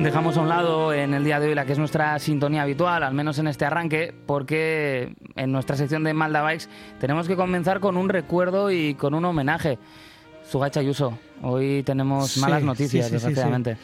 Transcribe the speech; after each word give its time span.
Dejamos 0.00 0.36
a 0.36 0.42
un 0.42 0.48
lado 0.48 0.92
en 0.92 1.12
el 1.12 1.24
día 1.24 1.40
de 1.40 1.48
hoy 1.48 1.54
la 1.56 1.64
que 1.64 1.72
es 1.72 1.78
nuestra 1.78 2.16
sintonía 2.20 2.62
habitual, 2.62 3.02
al 3.02 3.14
menos 3.14 3.38
en 3.40 3.48
este 3.48 3.64
arranque, 3.64 4.14
porque 4.26 5.12
en 5.34 5.50
nuestra 5.50 5.76
sección 5.76 6.04
de 6.04 6.14
Malda 6.14 6.40
Bikes 6.40 6.66
tenemos 7.00 7.26
que 7.26 7.34
comenzar 7.34 7.80
con 7.80 7.96
un 7.96 8.08
recuerdo 8.08 8.70
y 8.70 8.94
con 8.94 9.12
un 9.14 9.24
homenaje. 9.24 9.76
Sugacha 10.48 10.80
Ayuso, 10.80 11.18
hoy 11.42 11.82
tenemos 11.82 12.36
malas 12.38 12.62
noticias, 12.62 13.06
sí, 13.06 13.08
sí, 13.08 13.14
desgraciadamente. 13.14 13.76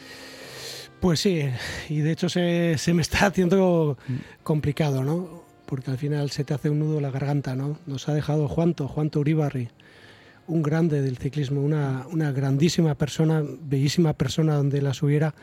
Pues 1.01 1.19
sí, 1.19 1.49
y 1.89 1.99
de 1.99 2.13
hecho 2.13 2.29
se, 2.29 2.77
se 2.77 2.93
me 2.93 3.01
está 3.01 3.25
haciendo 3.27 3.97
complicado, 4.41 5.03
¿no? 5.03 5.43
Porque 5.65 5.91
al 5.91 5.97
final 5.97 6.31
se 6.31 6.45
te 6.45 6.53
hace 6.53 6.69
un 6.69 6.79
nudo 6.79 6.97
en 6.97 7.03
la 7.03 7.11
garganta, 7.11 7.55
¿no? 7.55 7.77
Nos 7.87 8.07
ha 8.07 8.13
dejado 8.13 8.47
Juanto, 8.47 8.87
Juanto 8.87 9.19
Uribarri, 9.19 9.67
un 10.47 10.63
grande 10.63 11.01
del 11.01 11.17
ciclismo, 11.17 11.61
una, 11.61 12.05
una 12.09 12.31
grandísima 12.31 12.95
persona, 12.95 13.43
bellísima 13.43 14.13
persona 14.13 14.55
donde 14.55 14.81
las 14.81 15.03
hubiera 15.03 15.35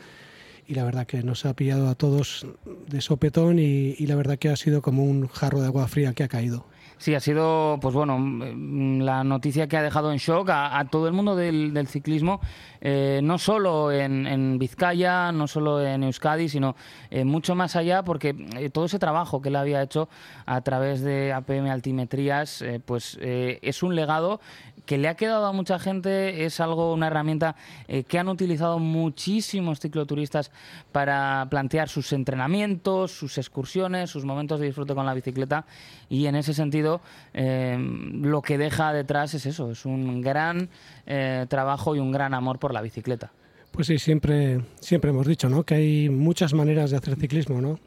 y 0.66 0.74
la 0.74 0.84
verdad 0.84 1.06
que 1.06 1.22
nos 1.22 1.44
ha 1.46 1.54
pillado 1.54 1.88
a 1.88 1.94
todos 1.94 2.46
de 2.88 3.00
sopetón 3.00 3.58
y, 3.58 3.94
y, 3.98 4.06
la 4.06 4.14
verdad 4.14 4.38
que 4.38 4.48
ha 4.48 4.56
sido 4.56 4.82
como 4.82 5.04
un 5.04 5.28
jarro 5.28 5.60
de 5.60 5.66
agua 5.66 5.88
fría 5.88 6.12
que 6.14 6.24
ha 6.24 6.28
caído. 6.28 6.66
Sí, 7.02 7.16
ha 7.16 7.20
sido, 7.20 7.80
pues 7.82 7.96
bueno, 7.96 8.16
mm, 8.16 9.00
la 9.00 9.24
noticia 9.24 9.66
que 9.66 9.76
ha 9.76 9.82
dejado 9.82 10.12
en 10.12 10.18
shock 10.18 10.48
a, 10.52 10.86
todo 10.88 11.08
el 11.08 11.12
mundo 11.12 11.34
del, 11.34 11.74
del 11.74 11.88
ciclismo, 11.88 12.40
eh, 12.80 13.18
no 13.24 13.38
solo 13.38 13.90
en, 13.90 14.24
en, 14.24 14.56
Vizcaya, 14.56 15.32
no 15.32 15.48
solo 15.48 15.84
en 15.84 16.04
Euskadi, 16.04 16.48
sino 16.48 16.76
eh, 17.10 17.24
mucho 17.24 17.56
más 17.56 17.74
allá, 17.74 18.04
porque 18.04 18.36
eh, 18.56 18.70
todo 18.70 18.84
ese 18.84 19.00
trabajo 19.00 19.42
que 19.42 19.48
él 19.48 19.56
había 19.56 19.82
hecho 19.82 20.08
a 20.46 20.60
través 20.60 21.00
de 21.00 21.32
APM 21.32 21.66
Altimetrías, 21.72 22.64
pues 22.84 23.18
es 23.20 23.82
un 23.82 23.96
legado 23.96 24.40
que 24.86 24.98
le 24.98 25.08
ha 25.08 25.14
quedado 25.14 25.46
a 25.46 25.52
mucha 25.52 25.78
gente, 25.78 26.44
es 26.44 26.60
algo, 26.60 26.92
una 26.92 27.06
herramienta 27.06 27.56
eh, 27.88 28.04
que 28.04 28.18
han 28.18 28.28
utilizado 28.28 28.78
muchísimos 28.78 29.80
cicloturistas 29.80 30.50
para 30.90 31.46
plantear 31.50 31.88
sus 31.88 32.12
entrenamientos, 32.12 33.12
sus 33.12 33.38
excursiones, 33.38 34.10
sus 34.10 34.24
momentos 34.24 34.60
de 34.60 34.66
disfrute 34.66 34.94
con 34.94 35.06
la 35.06 35.14
bicicleta 35.14 35.64
y 36.08 36.26
en 36.26 36.34
ese 36.34 36.54
sentido 36.54 37.00
eh, 37.34 37.76
lo 37.78 38.42
que 38.42 38.58
deja 38.58 38.92
detrás 38.92 39.34
es 39.34 39.46
eso, 39.46 39.70
es 39.70 39.84
un 39.84 40.20
gran 40.20 40.68
eh, 41.06 41.46
trabajo 41.48 41.94
y 41.94 41.98
un 41.98 42.12
gran 42.12 42.34
amor 42.34 42.58
por 42.58 42.74
la 42.74 42.82
bicicleta. 42.82 43.30
Pues 43.70 43.86
sí, 43.86 43.98
siempre, 43.98 44.60
siempre 44.80 45.10
hemos 45.10 45.26
dicho 45.26 45.48
¿no? 45.48 45.62
que 45.64 45.74
hay 45.74 46.08
muchas 46.10 46.52
maneras 46.52 46.90
de 46.90 46.98
hacer 46.98 47.16
ciclismo. 47.16 47.62
¿no? 47.62 47.78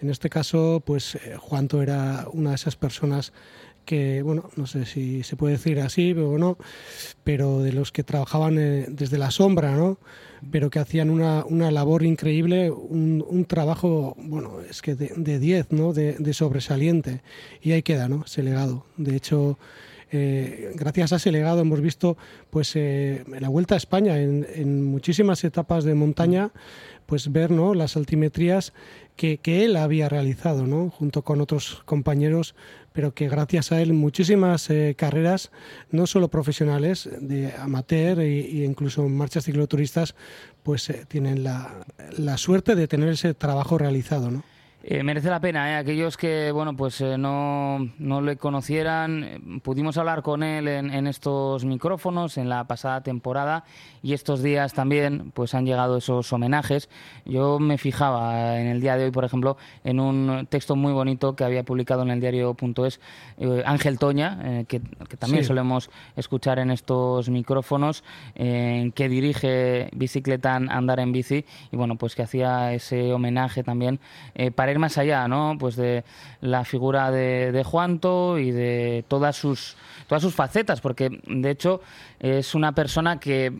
En 0.00 0.10
este 0.10 0.28
caso, 0.28 0.82
pues 0.84 1.18
Juanto 1.38 1.80
era 1.80 2.26
una 2.30 2.50
de 2.50 2.56
esas 2.56 2.76
personas 2.76 3.32
que, 3.84 4.22
bueno, 4.22 4.50
no 4.56 4.66
sé 4.66 4.86
si 4.86 5.22
se 5.22 5.36
puede 5.36 5.54
decir 5.54 5.80
así 5.80 6.12
o 6.12 6.38
no, 6.38 6.58
pero 7.22 7.62
de 7.62 7.72
los 7.72 7.92
que 7.92 8.02
trabajaban 8.02 8.58
eh, 8.58 8.86
desde 8.88 9.18
la 9.18 9.30
sombra, 9.30 9.76
¿no? 9.76 9.98
Pero 10.50 10.70
que 10.70 10.78
hacían 10.78 11.10
una, 11.10 11.44
una 11.44 11.70
labor 11.70 12.02
increíble, 12.02 12.70
un, 12.70 13.44
trabajo, 13.48 14.16
bueno, 14.18 14.60
es 14.68 14.82
que 14.82 14.94
de 14.94 15.38
10, 15.38 15.72
¿no? 15.72 15.92
De, 15.92 16.34
sobresaliente. 16.34 17.22
Y 17.62 17.72
ahí 17.72 17.82
queda, 17.82 18.08
¿no? 18.08 18.24
Ese 18.26 18.42
legado. 18.42 18.84
De 18.96 19.16
hecho, 19.16 19.58
eh, 20.12 20.72
gracias 20.74 21.12
a 21.12 21.16
ese 21.16 21.32
legado 21.32 21.60
hemos 21.60 21.80
visto, 21.80 22.18
pues, 22.50 22.76
eh, 22.76 23.24
la 23.40 23.48
Vuelta 23.48 23.74
a 23.74 23.78
España, 23.78 24.20
en, 24.20 24.46
en 24.54 24.84
muchísimas 24.84 25.42
etapas 25.44 25.84
de 25.84 25.94
montaña, 25.94 26.50
pues 27.06 27.32
ver, 27.32 27.50
¿no? 27.50 27.74
Las 27.74 27.96
altimetrías 27.96 28.72
que, 29.16 29.38
que 29.38 29.64
él 29.64 29.76
había 29.76 30.08
realizado, 30.08 30.66
¿no? 30.66 30.90
Junto 30.90 31.22
con 31.22 31.40
otros 31.40 31.82
compañeros 31.84 32.54
pero 32.94 33.12
que 33.12 33.28
gracias 33.28 33.72
a 33.72 33.82
él 33.82 33.92
muchísimas 33.92 34.70
eh, 34.70 34.94
carreras, 34.96 35.50
no 35.90 36.06
solo 36.06 36.28
profesionales, 36.28 37.10
de 37.20 37.52
amateur 37.58 38.20
e, 38.20 38.38
e 38.38 38.64
incluso 38.64 39.08
marchas 39.08 39.46
cicloturistas, 39.46 40.14
pues 40.62 40.88
eh, 40.90 41.04
tienen 41.08 41.42
la, 41.42 41.84
la, 42.16 42.38
suerte 42.38 42.76
de 42.76 42.86
tener 42.86 43.08
ese 43.08 43.34
trabajo 43.34 43.78
realizado. 43.78 44.30
¿no? 44.30 44.44
Eh, 44.86 45.02
merece 45.02 45.30
la 45.30 45.40
pena, 45.40 45.70
¿eh? 45.70 45.76
aquellos 45.76 46.18
que 46.18 46.52
bueno 46.52 46.76
pues 46.76 47.00
eh, 47.00 47.16
no, 47.16 47.78
no, 47.98 48.20
le 48.20 48.36
conocieran, 48.36 49.60
pudimos 49.62 49.96
hablar 49.96 50.20
con 50.20 50.42
él 50.42 50.68
en, 50.68 50.92
en, 50.92 51.06
estos 51.06 51.64
micrófonos 51.64 52.36
en 52.36 52.50
la 52.50 52.64
pasada 52.64 53.02
temporada 53.02 53.64
y 54.02 54.12
estos 54.12 54.42
días 54.42 54.74
también 54.74 55.30
pues 55.32 55.54
han 55.54 55.64
llegado 55.64 55.96
esos 55.96 56.30
homenajes. 56.34 56.90
Yo 57.24 57.58
me 57.58 57.78
fijaba 57.78 58.60
en 58.60 58.66
el 58.66 58.82
día 58.82 58.98
de 58.98 59.04
hoy, 59.04 59.10
por 59.10 59.24
ejemplo, 59.24 59.56
en 59.84 60.00
un 60.00 60.46
texto 60.50 60.76
muy 60.76 60.92
bonito 60.92 61.34
que 61.34 61.44
había 61.44 61.62
publicado 61.62 62.02
en 62.02 62.10
el 62.10 62.20
diario.es 62.20 63.00
eh, 63.38 63.62
Ángel 63.64 63.98
Toña, 63.98 64.64
que, 64.68 64.82
que, 65.08 65.16
también 65.16 65.44
sí. 65.44 65.48
solemos 65.48 65.88
escuchar 66.14 66.58
en 66.58 66.70
estos 66.70 67.30
micrófonos, 67.30 68.04
que 68.34 69.08
dirige 69.08 69.88
Bicicleta 69.94 70.56
Andar 70.56 71.00
en 71.00 71.12
Bici 71.12 71.46
y 71.72 71.76
bueno 71.76 71.96
pues 71.96 72.14
que 72.14 72.22
hacía 72.22 72.74
ese 72.74 73.14
homenaje 73.14 73.62
también 73.62 73.98
para 74.54 74.73
más 74.78 74.98
allá, 74.98 75.28
¿no? 75.28 75.56
Pues 75.58 75.76
de 75.76 76.04
la 76.40 76.64
figura 76.64 77.10
de, 77.10 77.52
de, 77.52 77.64
Juanto 77.64 78.38
y 78.38 78.50
de 78.50 79.04
todas 79.08 79.36
sus 79.36 79.76
todas 80.06 80.22
sus 80.22 80.34
facetas, 80.34 80.80
porque 80.80 81.20
de 81.26 81.50
hecho 81.50 81.80
es 82.18 82.54
una 82.54 82.72
persona 82.72 83.18
que 83.18 83.52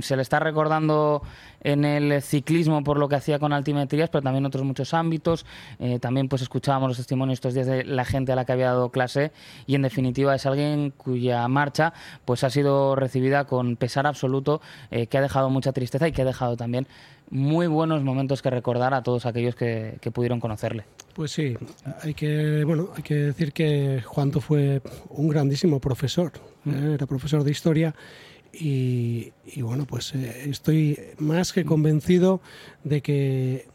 se 0.00 0.16
le 0.16 0.22
está 0.22 0.38
recordando 0.38 1.22
en 1.60 1.84
el 1.84 2.22
ciclismo 2.22 2.82
por 2.82 2.98
lo 2.98 3.08
que 3.08 3.16
hacía 3.16 3.38
con 3.38 3.52
altimetrías, 3.52 4.10
pero 4.10 4.22
también 4.22 4.42
en 4.42 4.46
otros 4.46 4.64
muchos 4.64 4.94
ámbitos. 4.94 5.46
Eh, 5.78 5.98
también 5.98 6.28
pues 6.28 6.42
escuchábamos 6.42 6.88
los 6.88 6.96
testimonios 6.96 7.36
estos 7.36 7.54
días 7.54 7.66
de 7.66 7.84
la 7.84 8.04
gente 8.04 8.32
a 8.32 8.36
la 8.36 8.44
que 8.44 8.52
había 8.52 8.66
dado 8.66 8.90
clase 8.90 9.32
y 9.66 9.74
en 9.74 9.82
definitiva 9.82 10.34
es 10.34 10.46
alguien 10.46 10.90
cuya 10.90 11.46
marcha 11.48 11.92
pues 12.24 12.44
ha 12.44 12.50
sido 12.50 12.96
recibida 12.96 13.44
con 13.44 13.76
pesar 13.76 14.06
absoluto, 14.06 14.60
eh, 14.90 15.06
que 15.06 15.18
ha 15.18 15.22
dejado 15.22 15.50
mucha 15.50 15.72
tristeza 15.72 16.08
y 16.08 16.12
que 16.12 16.22
ha 16.22 16.26
dejado 16.26 16.56
también 16.56 16.86
muy 17.30 17.66
buenos 17.66 18.02
momentos 18.02 18.42
que 18.42 18.50
recordar 18.50 18.92
a 18.92 19.02
todos 19.02 19.24
aquellos 19.24 19.54
que, 19.54 19.96
que 20.00 20.10
pudieron 20.10 20.38
conocerle. 20.38 20.84
Pues 21.14 21.32
sí, 21.32 21.56
hay 22.02 22.12
que, 22.12 22.62
bueno, 22.64 22.90
hay 22.94 23.02
que 23.02 23.14
decir 23.14 23.52
que 23.52 24.02
Juanto 24.04 24.40
fue 24.40 24.82
un 25.10 25.28
grandísimo 25.28 25.80
profesor, 25.80 26.32
¿eh? 26.66 26.92
era 26.94 27.06
profesor 27.06 27.42
de 27.42 27.50
historia 27.50 27.94
y, 28.52 29.32
y, 29.46 29.62
bueno, 29.62 29.86
pues 29.86 30.14
eh, 30.14 30.44
estoy 30.48 30.98
más 31.18 31.52
que 31.52 31.64
convencido 31.64 32.40
de 32.84 33.00
que 33.00 33.66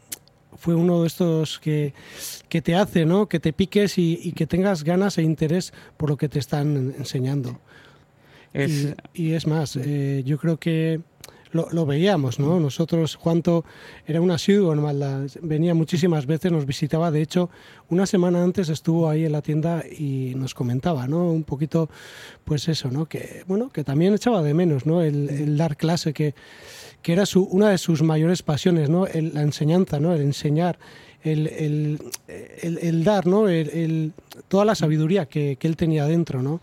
fue 0.56 0.74
uno 0.74 1.02
de 1.02 1.08
estos 1.08 1.58
que, 1.58 1.94
que 2.48 2.62
te 2.62 2.74
hace, 2.74 3.04
¿no? 3.04 3.28
Que 3.28 3.40
te 3.40 3.52
piques 3.52 3.98
y, 3.98 4.18
y, 4.22 4.32
que 4.32 4.46
tengas 4.46 4.84
ganas 4.84 5.18
e 5.18 5.22
interés 5.22 5.72
por 5.96 6.10
lo 6.10 6.16
que 6.16 6.28
te 6.28 6.38
están 6.38 6.94
enseñando. 6.98 7.60
Es... 8.52 8.94
Y, 9.14 9.28
y, 9.28 9.32
es 9.34 9.46
más, 9.46 9.76
eh, 9.76 10.22
yo 10.24 10.38
creo 10.38 10.58
que 10.58 11.00
lo, 11.52 11.86
veíamos, 11.86 12.38
¿no? 12.38 12.60
Nosotros, 12.60 13.16
Juanto 13.16 13.64
era 14.06 14.20
un 14.20 14.30
asiduo 14.30 14.72
en 14.72 15.28
venía 15.42 15.74
muchísimas 15.74 16.26
veces, 16.26 16.52
nos 16.52 16.66
visitaba, 16.66 17.10
de 17.10 17.22
hecho, 17.22 17.50
una 17.88 18.06
semana 18.06 18.42
antes 18.42 18.68
estuvo 18.68 19.08
ahí 19.08 19.24
en 19.24 19.32
la 19.32 19.42
tienda 19.42 19.84
y 19.86 20.34
nos 20.36 20.54
comentaba, 20.54 21.06
¿no? 21.06 21.30
Un 21.30 21.44
poquito, 21.44 21.88
pues 22.44 22.68
eso, 22.68 22.90
¿no? 22.90 23.06
Que, 23.06 23.42
bueno, 23.46 23.70
que 23.70 23.84
también 23.84 24.14
echaba 24.14 24.42
de 24.42 24.54
menos, 24.54 24.86
¿no? 24.86 25.02
El, 25.02 25.56
dar 25.56 25.76
clase, 25.76 26.12
que, 26.12 26.34
que 27.02 27.12
era 27.12 27.26
su, 27.26 27.44
una 27.44 27.70
de 27.70 27.78
sus 27.78 28.02
mayores 28.02 28.42
pasiones, 28.42 28.88
¿no? 28.88 29.06
El, 29.06 29.34
la 29.34 29.42
enseñanza, 29.42 30.00
¿no? 30.00 30.14
El 30.14 30.22
enseñar, 30.22 30.78
el, 31.22 31.46
el, 31.46 31.98
el, 32.82 33.04
dar, 33.04 33.26
¿no? 33.26 33.48
El, 33.48 34.12
toda 34.48 34.64
la 34.64 34.74
sabiduría 34.74 35.26
que, 35.26 35.56
que 35.56 35.66
él 35.66 35.76
tenía 35.76 36.06
dentro, 36.06 36.42
¿no? 36.42 36.60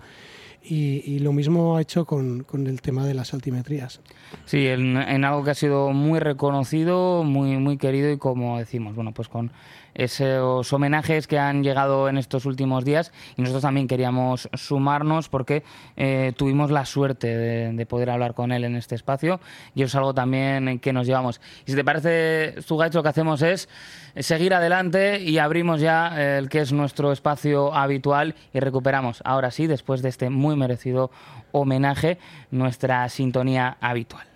Y, 0.67 1.19
lo 1.19 1.31
mismo 1.31 1.77
ha 1.77 1.81
hecho 1.81 2.05
con, 2.05 2.43
con, 2.43 2.67
el 2.67 2.81
tema 2.81 3.05
de 3.05 3.13
las 3.13 3.33
altimetrías. 3.33 4.01
Sí, 4.45 4.67
en, 4.67 4.97
en, 4.97 5.23
algo 5.23 5.43
que 5.43 5.51
ha 5.51 5.55
sido 5.55 5.91
muy 5.91 6.19
reconocido, 6.19 7.23
muy, 7.23 7.57
muy 7.57 7.77
querido 7.77 8.11
y 8.11 8.17
como 8.17 8.57
decimos, 8.57 8.95
bueno, 8.95 9.11
pues 9.13 9.27
con 9.27 9.51
esos 9.95 10.71
homenajes 10.71 11.25
que 11.25 11.39
han 11.39 11.63
llegado 11.63 12.07
en 12.09 12.17
estos 12.17 12.45
últimos 12.45 12.85
días 12.85 13.11
y 13.37 13.41
nosotros 13.41 13.63
también 13.63 13.87
queríamos 13.87 14.49
sumarnos 14.53 15.29
porque 15.29 15.63
eh, 15.95 16.33
tuvimos 16.37 16.69
la 16.69 16.85
suerte 16.85 17.27
de, 17.27 17.73
de, 17.73 17.85
poder 17.85 18.09
hablar 18.09 18.33
con 18.33 18.51
él 18.51 18.65
en 18.65 18.75
este 18.75 18.95
espacio 18.95 19.39
y 19.73 19.83
es 19.83 19.95
algo 19.95 20.13
también 20.13 20.79
que 20.79 20.93
nos 20.93 21.07
llevamos. 21.07 21.41
Y 21.65 21.71
si 21.71 21.77
te 21.77 21.83
parece, 21.83 22.61
Zugach, 22.61 22.93
lo 22.93 23.03
que 23.03 23.09
hacemos 23.09 23.41
es 23.41 23.69
seguir 24.17 24.53
adelante 24.53 25.21
y 25.21 25.37
abrimos 25.37 25.79
ya 25.81 26.37
el 26.37 26.49
que 26.49 26.59
es 26.59 26.71
nuestro 26.71 27.11
espacio 27.11 27.73
habitual 27.73 28.35
y 28.53 28.59
recuperamos 28.59 29.21
ahora 29.23 29.51
sí, 29.51 29.67
después 29.67 30.01
de 30.01 30.09
este 30.09 30.29
muy 30.29 30.55
merecido 30.55 31.11
homenaje, 31.51 32.17
nuestra 32.51 33.07
sintonía 33.09 33.77
habitual. 33.79 34.34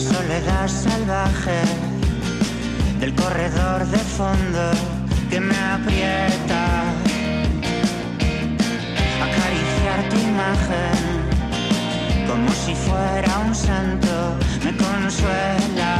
Soledad 0.00 0.66
salvaje 0.66 1.60
del 3.00 3.14
corredor 3.14 3.86
de 3.86 3.98
fondo 3.98 4.70
que 5.28 5.40
me 5.40 5.56
aprieta. 5.56 6.64
Acariciar 9.26 10.08
tu 10.10 10.16
imagen 10.16 11.00
como 12.26 12.50
si 12.52 12.74
fuera 12.74 13.38
un 13.46 13.54
santo 13.54 14.36
me 14.64 14.72
consuela. 14.76 15.92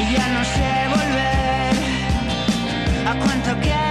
Y 0.00 0.14
ya 0.14 0.26
no 0.36 0.44
sé 0.54 0.70
volver 0.94 1.74
a 3.08 3.12
cuánto 3.24 3.60
queda 3.60 3.89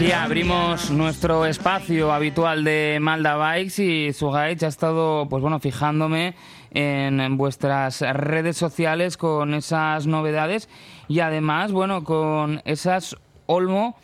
los 0.00 0.02
Y 0.02 0.12
ahora 0.12 0.22
sí, 0.22 0.22
colonias- 0.22 0.24
abrimos 0.24 0.90
nuestro 0.90 1.46
espacio 1.46 2.12
habitual 2.12 2.64
de 2.64 2.98
Malda 3.00 3.36
Bikes 3.36 3.82
y 3.82 4.12
Sugaich 4.12 4.62
ha 4.62 4.68
estado, 4.68 5.26
pues 5.28 5.40
bueno, 5.42 5.58
fijándome 5.60 6.34
en 6.72 7.36
vuestras 7.36 8.00
redes 8.02 8.56
sociales 8.56 9.16
con 9.16 9.54
esas 9.54 10.06
novedades 10.06 10.68
y 11.08 11.20
además, 11.20 11.72
bueno, 11.72 12.04
con 12.04 12.60
esas 12.64 13.16
Olmo 13.46 13.96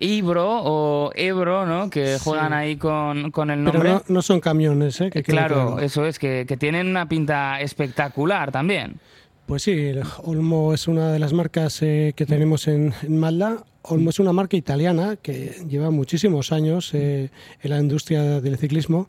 Ibro 0.00 0.60
o 0.64 1.10
Ebro, 1.14 1.66
¿no? 1.66 1.90
Que 1.90 2.18
juegan 2.22 2.52
ahí 2.52 2.76
con, 2.76 3.30
con 3.30 3.50
el 3.50 3.60
Pero 3.60 3.72
nombre. 3.72 3.90
no, 3.92 4.02
no 4.08 4.22
son 4.22 4.40
camiones, 4.40 5.00
¿eh? 5.00 5.10
Que 5.10 5.22
quede 5.22 5.36
claro, 5.36 5.78
eso 5.80 6.04
es, 6.06 6.18
que, 6.18 6.44
que 6.48 6.56
tienen 6.56 6.88
una 6.88 7.08
pinta 7.08 7.60
espectacular 7.60 8.50
también. 8.52 8.98
Pues 9.46 9.62
sí, 9.62 9.92
Olmo 10.24 10.72
es 10.74 10.88
una 10.88 11.12
de 11.12 11.18
las 11.18 11.32
marcas 11.32 11.80
eh, 11.82 12.12
que 12.16 12.24
tenemos 12.26 12.66
en, 12.68 12.94
en 13.02 13.18
Malda. 13.18 13.58
Olmo 13.86 14.10
es 14.10 14.18
una 14.18 14.32
marca 14.32 14.56
italiana 14.56 15.16
que 15.16 15.62
lleva 15.68 15.90
muchísimos 15.90 16.52
años 16.52 16.94
eh, 16.94 17.30
en 17.62 17.70
la 17.70 17.78
industria 17.78 18.40
del 18.40 18.56
ciclismo. 18.56 19.08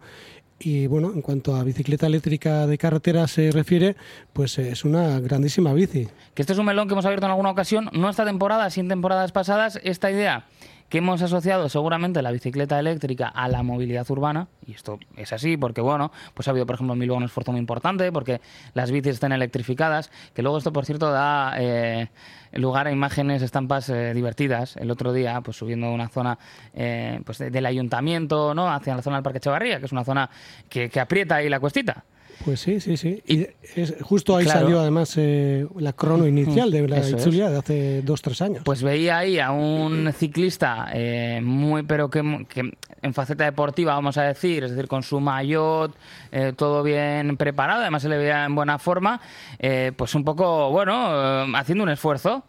Y 0.60 0.88
bueno, 0.88 1.12
en 1.14 1.22
cuanto 1.22 1.56
a 1.56 1.64
bicicleta 1.64 2.08
eléctrica 2.08 2.68
de 2.68 2.78
carretera 2.78 3.28
se 3.28 3.52
refiere, 3.52 3.96
pues 4.34 4.58
eh, 4.58 4.72
es 4.72 4.84
una 4.84 5.20
grandísima 5.22 5.74
bici. 5.74 6.08
Que 6.34 6.42
este 6.42 6.54
es 6.54 6.60
un 6.60 6.66
melón 6.66 6.88
que 6.88 6.94
hemos 6.94 7.06
abierto 7.06 7.26
en 7.26 7.32
alguna 7.32 7.52
ocasión, 7.52 7.90
no 7.94 8.10
esta 8.10 8.26
temporada, 8.26 8.70
sí 8.70 8.82
en 8.82 8.90
temporadas 8.90 9.32
pasadas, 9.32 9.80
esta 9.84 10.12
idea 10.12 10.46
que 10.90 11.00
hemos 11.00 11.22
asociado 11.22 11.68
seguramente 11.68 12.22
la 12.22 12.32
bicicleta 12.32 12.80
eléctrica 12.80 13.28
a 13.28 13.48
la 13.48 13.64
movilidad 13.64 14.10
urbana, 14.12 14.48
y 14.68 14.74
esto 14.74 15.00
es 15.18 15.34
así 15.34 15.58
porque, 15.58 15.82
bueno, 15.82 16.12
pues 16.34 16.48
ha 16.48 16.52
habido, 16.52 16.66
por 16.66 16.76
ejemplo, 16.76 16.94
en 16.94 17.00
Bilbao 17.00 17.18
un 17.18 17.24
esfuerzo 17.24 17.52
muy 17.52 17.60
importante 17.60 18.12
porque 18.12 18.40
las 18.74 18.92
bicis 18.92 19.14
estén 19.14 19.32
electrificadas, 19.32 20.12
que 20.34 20.42
luego 20.44 20.58
esto, 20.60 20.72
por 20.72 20.86
cierto, 20.86 21.12
da 21.12 21.54
eh, 21.58 22.10
lugar 22.54 22.88
a 22.88 22.92
imágenes, 22.92 23.42
estampas 23.42 23.90
eh, 23.90 24.14
divertidas. 24.14 24.78
El 24.78 24.92
otro 24.92 25.12
día, 25.12 25.42
pues 25.42 25.58
subiendo 25.58 25.92
una 25.92 26.08
zona 26.08 26.38
eh, 26.74 27.20
pues 27.26 27.40
de- 27.40 27.50
del 27.50 27.66
ayuntamiento, 27.66 28.54
¿no?, 28.54 28.72
hacia 28.72 28.96
la 28.96 29.02
zona 29.02 29.18
del 29.18 29.24
Parque 29.24 29.40
Echevarría, 29.40 29.80
que 29.80 29.88
es 29.88 29.92
una 29.92 30.04
zona 30.06 30.30
que, 30.70 30.90
que 30.90 31.00
aprieta 31.00 31.36
ahí 31.38 31.50
la 31.50 31.60
cuestita. 31.60 32.06
Pues 32.44 32.60
sí, 32.60 32.80
sí, 32.80 32.98
sí. 32.98 33.24
Y 33.26 33.48
es, 33.80 33.96
justo 34.02 34.36
ahí 34.36 34.46
Claro. 34.46 34.62
salió 34.62 34.80
además 34.80 35.14
eh, 35.18 35.66
la 35.80 35.94
crono 35.94 36.28
inicial 36.28 36.70
de 36.70 36.88
la. 36.88 37.00
Itzulia 37.00 37.50
de 37.50 37.58
hace 37.58 38.02
dos, 38.02 38.22
tres 38.22 38.42
años. 38.42 38.62
Pues 38.66 38.84
veía 38.84 39.20
ahí 39.20 39.40
a 39.40 39.52
un 39.52 40.12
ciclista 40.14 40.88
eh, 40.94 41.40
muy, 41.42 41.84
pero 41.84 42.10
que, 42.10 42.46
que 42.50 42.72
en 43.02 43.14
faceta 43.14 43.46
deportiva, 43.46 43.94
vamos 43.94 44.18
a 44.18 44.24
decir, 44.24 44.64
es 44.64 44.72
decir, 44.72 44.88
con 44.88 45.04
su 45.04 45.20
maillot, 45.20 45.96
eh, 46.32 46.54
todo 46.56 46.84
bien 46.84 47.38
preparado, 47.38 47.82
además 47.82 48.02
se 48.02 48.10
le 48.10 48.18
veía 48.18 48.46
en 48.46 48.56
buena 48.56 48.80
forma, 48.80 49.22
eh, 49.60 49.92
pues 49.96 50.16
un 50.16 50.24
poco, 50.24 50.72
bueno, 50.72 51.46
eh, 51.46 51.52
haciendo 51.56 51.84
un 51.84 51.90
esfuerzo. 51.90 52.44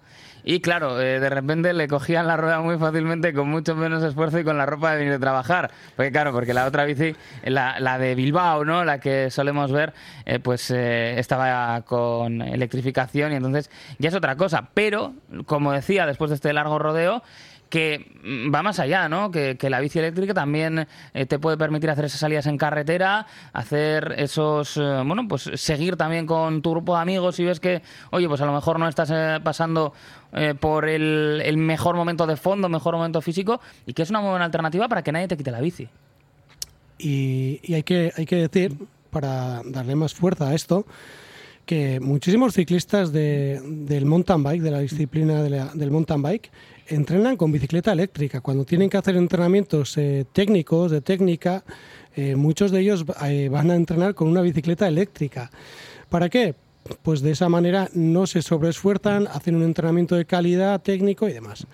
Y 0.48 0.60
claro, 0.60 1.00
eh, 1.00 1.18
de 1.18 1.28
repente 1.28 1.72
le 1.72 1.88
cogían 1.88 2.28
la 2.28 2.36
rueda 2.36 2.60
muy 2.60 2.78
fácilmente, 2.78 3.34
con 3.34 3.48
mucho 3.48 3.74
menos 3.74 4.04
esfuerzo 4.04 4.38
y 4.38 4.44
con 4.44 4.56
la 4.56 4.64
ropa 4.64 4.92
de 4.92 4.98
venir 4.98 5.14
a 5.14 5.18
trabajar. 5.18 5.72
Porque 5.96 6.12
claro, 6.12 6.30
porque 6.32 6.54
la 6.54 6.66
otra 6.66 6.84
bici, 6.84 7.16
la, 7.44 7.80
la 7.80 7.98
de 7.98 8.14
Bilbao, 8.14 8.64
¿no? 8.64 8.84
La 8.84 9.00
que 9.00 9.28
solemos 9.32 9.72
ver, 9.72 9.92
eh, 10.24 10.38
pues 10.38 10.70
eh, 10.70 11.18
estaba 11.18 11.82
con 11.82 12.42
electrificación 12.42 13.32
y 13.32 13.34
entonces 13.34 13.72
ya 13.98 14.08
es 14.08 14.14
otra 14.14 14.36
cosa. 14.36 14.68
Pero, 14.72 15.14
como 15.46 15.72
decía, 15.72 16.06
después 16.06 16.30
de 16.30 16.36
este 16.36 16.52
largo 16.52 16.78
rodeo, 16.78 17.24
que 17.68 18.12
mm, 18.22 18.54
va 18.54 18.62
más 18.62 18.78
allá, 18.78 19.08
¿no? 19.08 19.30
Que, 19.30 19.56
la 19.68 19.80
bici 19.80 19.98
eléctrica 19.98 20.32
también 20.34 20.86
eh, 21.14 21.26
te 21.26 21.38
puede 21.38 21.56
permitir 21.56 21.90
hacer 21.90 22.04
esas 22.04 22.20
salidas 22.20 22.46
en 22.46 22.56
carretera, 22.58 23.26
hacer 23.52 24.14
esos, 24.18 24.76
eh, 24.76 25.02
bueno, 25.04 25.26
pues 25.28 25.50
seguir 25.54 25.96
también 25.96 26.26
con 26.26 26.62
tu 26.62 26.70
grupo 26.70 26.94
de 26.94 27.02
amigos 27.02 27.38
y 27.40 27.44
ves 27.44 27.58
que, 27.60 27.82
oye, 28.10 28.28
pues 28.28 28.40
a 28.40 28.46
lo 28.46 28.52
mejor 28.52 28.78
no 28.78 28.88
estás 28.88 29.10
eh, 29.12 29.38
pasando 29.42 29.92
por 30.60 30.86
el, 30.88 31.40
el 31.44 31.56
mejor 31.56 31.96
momento 31.96 32.26
de 32.26 32.36
fondo, 32.36 32.68
mejor 32.68 32.94
momento 32.96 33.22
físico, 33.22 33.58
y 33.86 33.94
que 33.94 34.02
es 34.02 34.10
una 34.10 34.20
buena 34.20 34.44
alternativa 34.44 34.86
para 34.86 35.02
que 35.02 35.10
nadie 35.10 35.28
te 35.28 35.36
quite 35.36 35.50
la 35.50 35.60
bici. 35.60 35.88
Y, 36.98 37.60
y 37.62 37.74
hay, 37.74 37.82
que, 37.82 38.12
hay 38.16 38.26
que 38.26 38.36
decir, 38.36 38.76
para 39.10 39.62
darle 39.64 39.94
más 39.94 40.14
fuerza 40.14 40.48
a 40.50 40.54
esto, 40.54 40.86
que 41.64 42.00
muchísimos 42.00 42.54
ciclistas 42.54 43.12
de- 43.12 43.60
del 43.64 44.06
mountain 44.06 44.42
bike, 44.42 44.62
de 44.62 44.70
la 44.70 44.78
disciplina 44.80 45.42
de 45.42 45.50
la- 45.50 45.70
del 45.74 45.90
mountain 45.90 46.22
bike, 46.22 46.50
entrenan 46.88 47.36
con 47.36 47.52
bicicleta 47.52 47.92
eléctrica. 47.92 48.40
Cuando 48.40 48.64
tienen 48.64 48.90
que 48.90 48.96
hacer 48.96 49.16
entrenamientos 49.16 49.96
eh, 49.96 50.24
técnicos, 50.32 50.90
de 50.90 51.00
técnica, 51.00 51.64
eh, 52.14 52.36
muchos 52.36 52.70
de 52.70 52.80
ellos 52.80 53.04
eh, 53.24 53.48
van 53.48 53.70
a 53.70 53.74
entrenar 53.74 54.14
con 54.14 54.28
una 54.28 54.40
bicicleta 54.42 54.88
eléctrica. 54.88 55.50
¿Para 56.08 56.28
qué? 56.28 56.54
Pues 57.02 57.20
de 57.20 57.32
esa 57.32 57.48
manera 57.48 57.88
no 57.94 58.26
se 58.26 58.42
sobreesfuerzan, 58.42 59.26
hacen 59.26 59.56
un 59.56 59.64
entrenamiento 59.64 60.14
de 60.14 60.24
calidad 60.24 60.80
técnico 60.80 61.28
y 61.28 61.32
demás. 61.32 61.66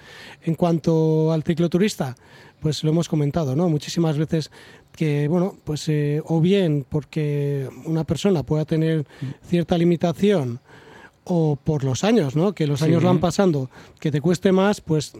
En 0.42 0.54
cuanto 0.54 1.32
al 1.32 1.42
cicloturista, 1.42 2.16
pues 2.60 2.82
lo 2.82 2.90
hemos 2.90 3.08
comentado, 3.08 3.54
¿no? 3.54 3.68
Muchísimas 3.68 4.16
veces 4.16 4.50
que, 4.96 5.28
bueno, 5.28 5.56
pues 5.64 5.90
o 6.24 6.40
bien 6.40 6.86
porque 6.88 7.68
una 7.84 8.04
persona 8.04 8.42
pueda 8.42 8.64
tener 8.64 9.04
cierta 9.46 9.76
limitación 9.76 10.60
o 11.24 11.54
por 11.56 11.84
los 11.84 12.02
años, 12.02 12.34
¿no? 12.34 12.52
Que 12.52 12.66
los 12.66 12.80
Sí. 12.80 12.86
años 12.86 13.04
van 13.04 13.20
pasando, 13.20 13.70
que 14.00 14.10
te 14.10 14.20
cueste 14.20 14.50
más, 14.50 14.80
pues, 14.80 15.12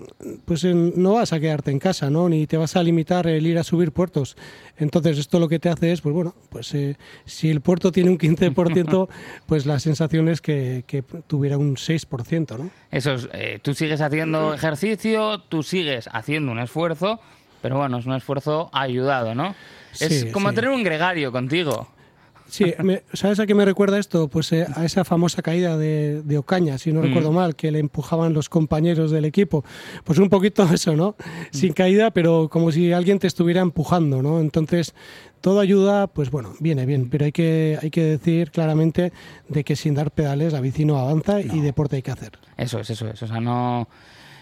pues 0.44 0.64
eh, 0.64 0.74
no 0.74 1.12
vas 1.14 1.32
a 1.32 1.38
quedarte 1.38 1.70
en 1.70 1.78
casa, 1.78 2.10
¿no? 2.10 2.28
Ni 2.28 2.46
te 2.48 2.56
vas 2.56 2.74
a 2.74 2.82
limitar 2.82 3.28
el 3.28 3.46
ir 3.46 3.56
a 3.58 3.62
subir 3.62 3.92
puertos. 3.92 4.36
Entonces 4.76 5.16
esto 5.18 5.38
lo 5.38 5.48
que 5.48 5.60
te 5.60 5.68
hace 5.68 5.92
es, 5.92 6.00
pues 6.00 6.12
bueno, 6.12 6.34
pues 6.48 6.74
eh, 6.74 6.96
si 7.24 7.50
el 7.50 7.60
puerto 7.60 7.92
tiene 7.92 8.10
un 8.10 8.18
15%, 8.18 9.08
pues 9.46 9.64
la 9.64 9.78
sensación 9.78 10.28
es 10.28 10.40
que, 10.40 10.82
que 10.88 11.02
tuviera 11.02 11.56
un 11.56 11.76
6%, 11.76 12.58
¿no? 12.58 12.70
Eso 12.90 13.12
es, 13.12 13.28
eh, 13.32 13.60
tú 13.62 13.72
sigues 13.72 14.00
haciendo 14.00 14.54
ejercicio, 14.54 15.38
tú 15.48 15.62
sigues 15.62 16.08
haciendo 16.12 16.50
un 16.50 16.58
esfuerzo, 16.58 17.20
pero 17.60 17.76
bueno, 17.78 17.98
es 17.98 18.06
un 18.06 18.14
esfuerzo 18.14 18.70
ayudado, 18.72 19.34
¿no? 19.36 19.54
es 20.00 20.20
Sí, 20.22 20.30
como 20.32 20.48
sí. 20.48 20.54
tener 20.56 20.70
un 20.70 20.82
gregario 20.82 21.30
contigo. 21.30 21.86
Sí, 22.52 22.74
me- 22.82 23.02
¿sabes 23.14 23.40
a 23.40 23.46
qué 23.46 23.54
me 23.54 23.64
recuerda 23.64 23.98
esto? 23.98 24.28
Pues 24.28 24.52
eh, 24.52 24.66
a 24.76 24.84
esa 24.84 25.04
famosa 25.06 25.40
caída 25.40 25.78
de, 25.78 26.20
de 26.22 26.36
Ocaña, 26.36 26.76
si 26.76 26.92
no 26.92 27.00
Mm. 27.00 27.04
recuerdo 27.04 27.32
mal, 27.32 27.56
que 27.56 27.70
le 27.72 27.78
empujaban 27.78 28.34
los 28.34 28.50
compañeros 28.50 29.10
del 29.10 29.24
equipo. 29.24 29.64
Pues 30.04 30.18
un 30.18 30.28
poquito 30.28 30.62
eso, 30.74 30.94
¿no? 30.94 31.16
Sin 31.50 31.72
caída, 31.72 32.10
pero 32.10 32.50
como 32.50 32.70
si 32.70 32.92
alguien 32.92 33.18
te 33.18 33.26
estuviera 33.26 33.62
empujando, 33.62 34.20
¿no? 34.20 34.38
Entonces, 34.38 34.94
todo 35.40 35.60
ayuda, 35.60 36.08
pues 36.08 36.30
bueno, 36.30 36.52
viene 36.60 36.84
bien, 36.84 37.08
pero 37.08 37.24
hay 37.24 37.32
que, 37.32 37.78
hay 37.80 37.90
que 37.90 38.04
decir 38.04 38.50
claramente 38.50 39.14
de 39.48 39.64
que 39.64 39.74
sin 39.74 39.94
dar 39.94 40.10
pedales 40.10 40.52
la 40.52 40.60
bici 40.60 40.84
no 40.84 40.98
avanza 40.98 41.40
y 41.40 41.60
deporte 41.60 41.96
hay 41.96 42.02
que 42.02 42.10
hacer. 42.10 42.32
Eso 42.58 42.80
es, 42.80 42.90
eso 42.90 43.08
es. 43.08 43.22
O 43.22 43.26
sea, 43.28 43.40
no. 43.40 43.88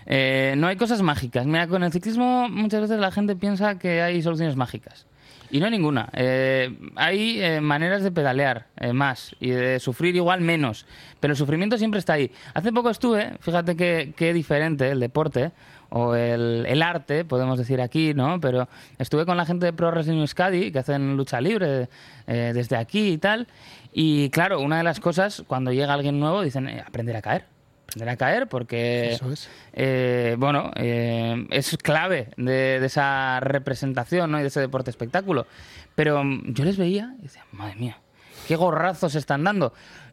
eh, 0.06 0.54
no 0.58 0.66
hay 0.66 0.74
cosas 0.76 1.00
mágicas. 1.02 1.46
Mira, 1.46 1.68
con 1.68 1.84
el 1.84 1.92
ciclismo 1.92 2.48
muchas 2.48 2.80
veces 2.80 2.98
la 2.98 3.12
gente 3.12 3.36
piensa 3.36 3.78
que 3.78 4.02
hay 4.02 4.20
soluciones 4.20 4.56
mágicas. 4.56 5.06
Y 5.50 5.58
no 5.58 5.66
hay 5.66 5.72
ninguna. 5.72 6.08
Eh, 6.12 6.76
hay 6.94 7.42
eh, 7.42 7.60
maneras 7.60 8.02
de 8.02 8.12
pedalear 8.12 8.66
eh, 8.76 8.92
más 8.92 9.34
y 9.40 9.50
de 9.50 9.80
sufrir 9.80 10.14
igual 10.14 10.40
menos. 10.40 10.86
Pero 11.18 11.32
el 11.32 11.36
sufrimiento 11.36 11.76
siempre 11.76 11.98
está 11.98 12.14
ahí. 12.14 12.30
Hace 12.54 12.72
poco 12.72 12.90
estuve, 12.90 13.32
fíjate 13.40 13.76
qué, 13.76 14.12
qué 14.16 14.32
diferente 14.32 14.90
el 14.90 15.00
deporte 15.00 15.50
o 15.90 16.14
el, 16.14 16.66
el 16.68 16.82
arte, 16.82 17.24
podemos 17.24 17.58
decir 17.58 17.80
aquí, 17.80 18.14
¿no? 18.14 18.40
Pero 18.40 18.68
estuve 18.98 19.26
con 19.26 19.36
la 19.36 19.44
gente 19.44 19.66
de 19.66 19.72
Pro 19.72 19.90
Wrestling 19.90 20.20
Euskadi, 20.20 20.70
que 20.70 20.78
hacen 20.78 21.16
lucha 21.16 21.40
libre 21.40 21.88
desde 22.26 22.76
aquí 22.76 23.14
y 23.14 23.18
tal. 23.18 23.48
Y 23.92 24.30
claro, 24.30 24.60
una 24.60 24.78
de 24.78 24.84
las 24.84 25.00
cosas, 25.00 25.42
cuando 25.48 25.72
llega 25.72 25.92
alguien 25.92 26.20
nuevo, 26.20 26.42
dicen, 26.42 26.68
aprender 26.86 27.16
a 27.16 27.22
caer. 27.22 27.59
Aprender 27.90 28.08
a 28.08 28.16
caer 28.16 28.46
porque, 28.48 29.12
Eso 29.12 29.32
es. 29.32 29.48
eh, 29.72 30.36
bueno, 30.38 30.70
eh, 30.76 31.46
es 31.50 31.76
clave 31.82 32.28
de, 32.36 32.78
de 32.80 32.86
esa 32.86 33.40
representación 33.40 34.30
¿no? 34.30 34.38
y 34.38 34.42
de 34.42 34.48
ese 34.48 34.60
deporte 34.60 34.90
espectáculo. 34.90 35.46
Pero 35.94 36.22
yo 36.46 36.64
les 36.64 36.76
veía 36.76 37.14
y 37.18 37.22
decía, 37.22 37.44
madre 37.52 37.74
mía, 37.76 37.98
qué 38.46 38.56
gorrazos 38.56 39.14
están 39.16 39.44
dando. 39.44 39.72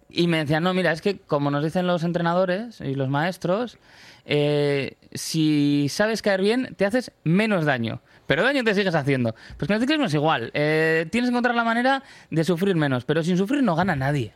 Y 0.10 0.28
me 0.28 0.38
decían, 0.40 0.64
no, 0.64 0.74
mira, 0.74 0.92
es 0.92 1.02
que 1.02 1.18
como 1.20 1.52
nos 1.52 1.64
dicen 1.64 1.86
los 1.86 2.04
entrenadores 2.04 2.82
y 2.82 2.96
los 2.96 3.10
maestros, 3.10 3.78
eh, 4.26 4.96
si 5.14 5.88
sabes 5.90 6.22
caer 6.22 6.42
bien, 6.42 6.74
te 6.78 6.86
haces 6.86 7.12
menos 7.24 7.66
daño. 7.66 8.02
Pero 8.26 8.44
daño 8.44 8.64
te 8.64 8.74
sigues 8.74 8.96
haciendo. 8.96 9.36
Pues 9.58 9.68
con 9.68 9.76
el 9.76 9.82
ciclismo 9.82 10.06
es 10.06 10.14
igual. 10.14 10.50
Tienes 10.52 11.10
que 11.12 11.28
encontrar 11.28 11.56
la 11.56 11.64
manera 11.64 12.04
de 12.30 12.44
sufrir 12.44 12.76
menos. 12.76 13.06
Pero 13.06 13.24
sin 13.24 13.38
sufrir 13.38 13.64
no 13.64 13.76
gana 13.76 13.96
nadie. 13.96 14.34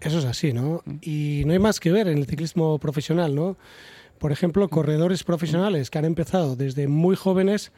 Eso 0.00 0.18
es 0.18 0.24
así, 0.24 0.52
¿no? 0.52 0.82
Y 1.02 1.42
no 1.46 1.52
hay 1.52 1.58
más 1.58 1.78
que 1.80 1.92
ver 1.92 2.08
en 2.08 2.18
el 2.18 2.26
ciclismo 2.26 2.78
profesional, 2.78 3.34
¿no? 3.34 3.56
Por 4.18 4.32
ejemplo, 4.32 4.68
corredores 4.68 5.24
profesionales 5.24 5.90
que 5.90 5.98
han 5.98 6.04
empezado 6.04 6.56
desde 6.56 6.88
muy 6.88 7.16
jóvenes 7.16 7.72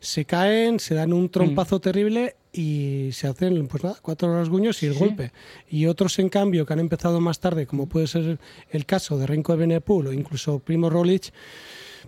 se 0.00 0.24
caen, 0.24 0.78
se 0.78 0.94
dan 0.94 1.12
un 1.12 1.28
trompazo 1.28 1.80
terrible 1.80 2.36
y 2.52 3.10
se 3.12 3.26
hacen, 3.26 3.66
pues 3.66 3.82
nada, 3.82 3.96
cuatro 4.00 4.32
rasguños 4.32 4.80
y 4.82 4.86
el 4.86 4.92
Sí. 4.94 4.98
golpe. 5.00 5.32
Y 5.68 5.86
otros, 5.86 6.18
en 6.20 6.28
cambio, 6.28 6.64
que 6.66 6.72
han 6.72 6.78
empezado 6.78 7.20
más 7.20 7.40
tarde, 7.40 7.66
como 7.66 7.88
puede 7.88 8.06
ser 8.06 8.38
el 8.70 8.86
caso 8.86 9.18
de 9.18 9.26
Renko 9.26 9.52
de 9.52 9.58
Benepul 9.58 10.06
o 10.06 10.12
incluso 10.12 10.60
Primo 10.60 10.88
Roglic, 10.88 11.32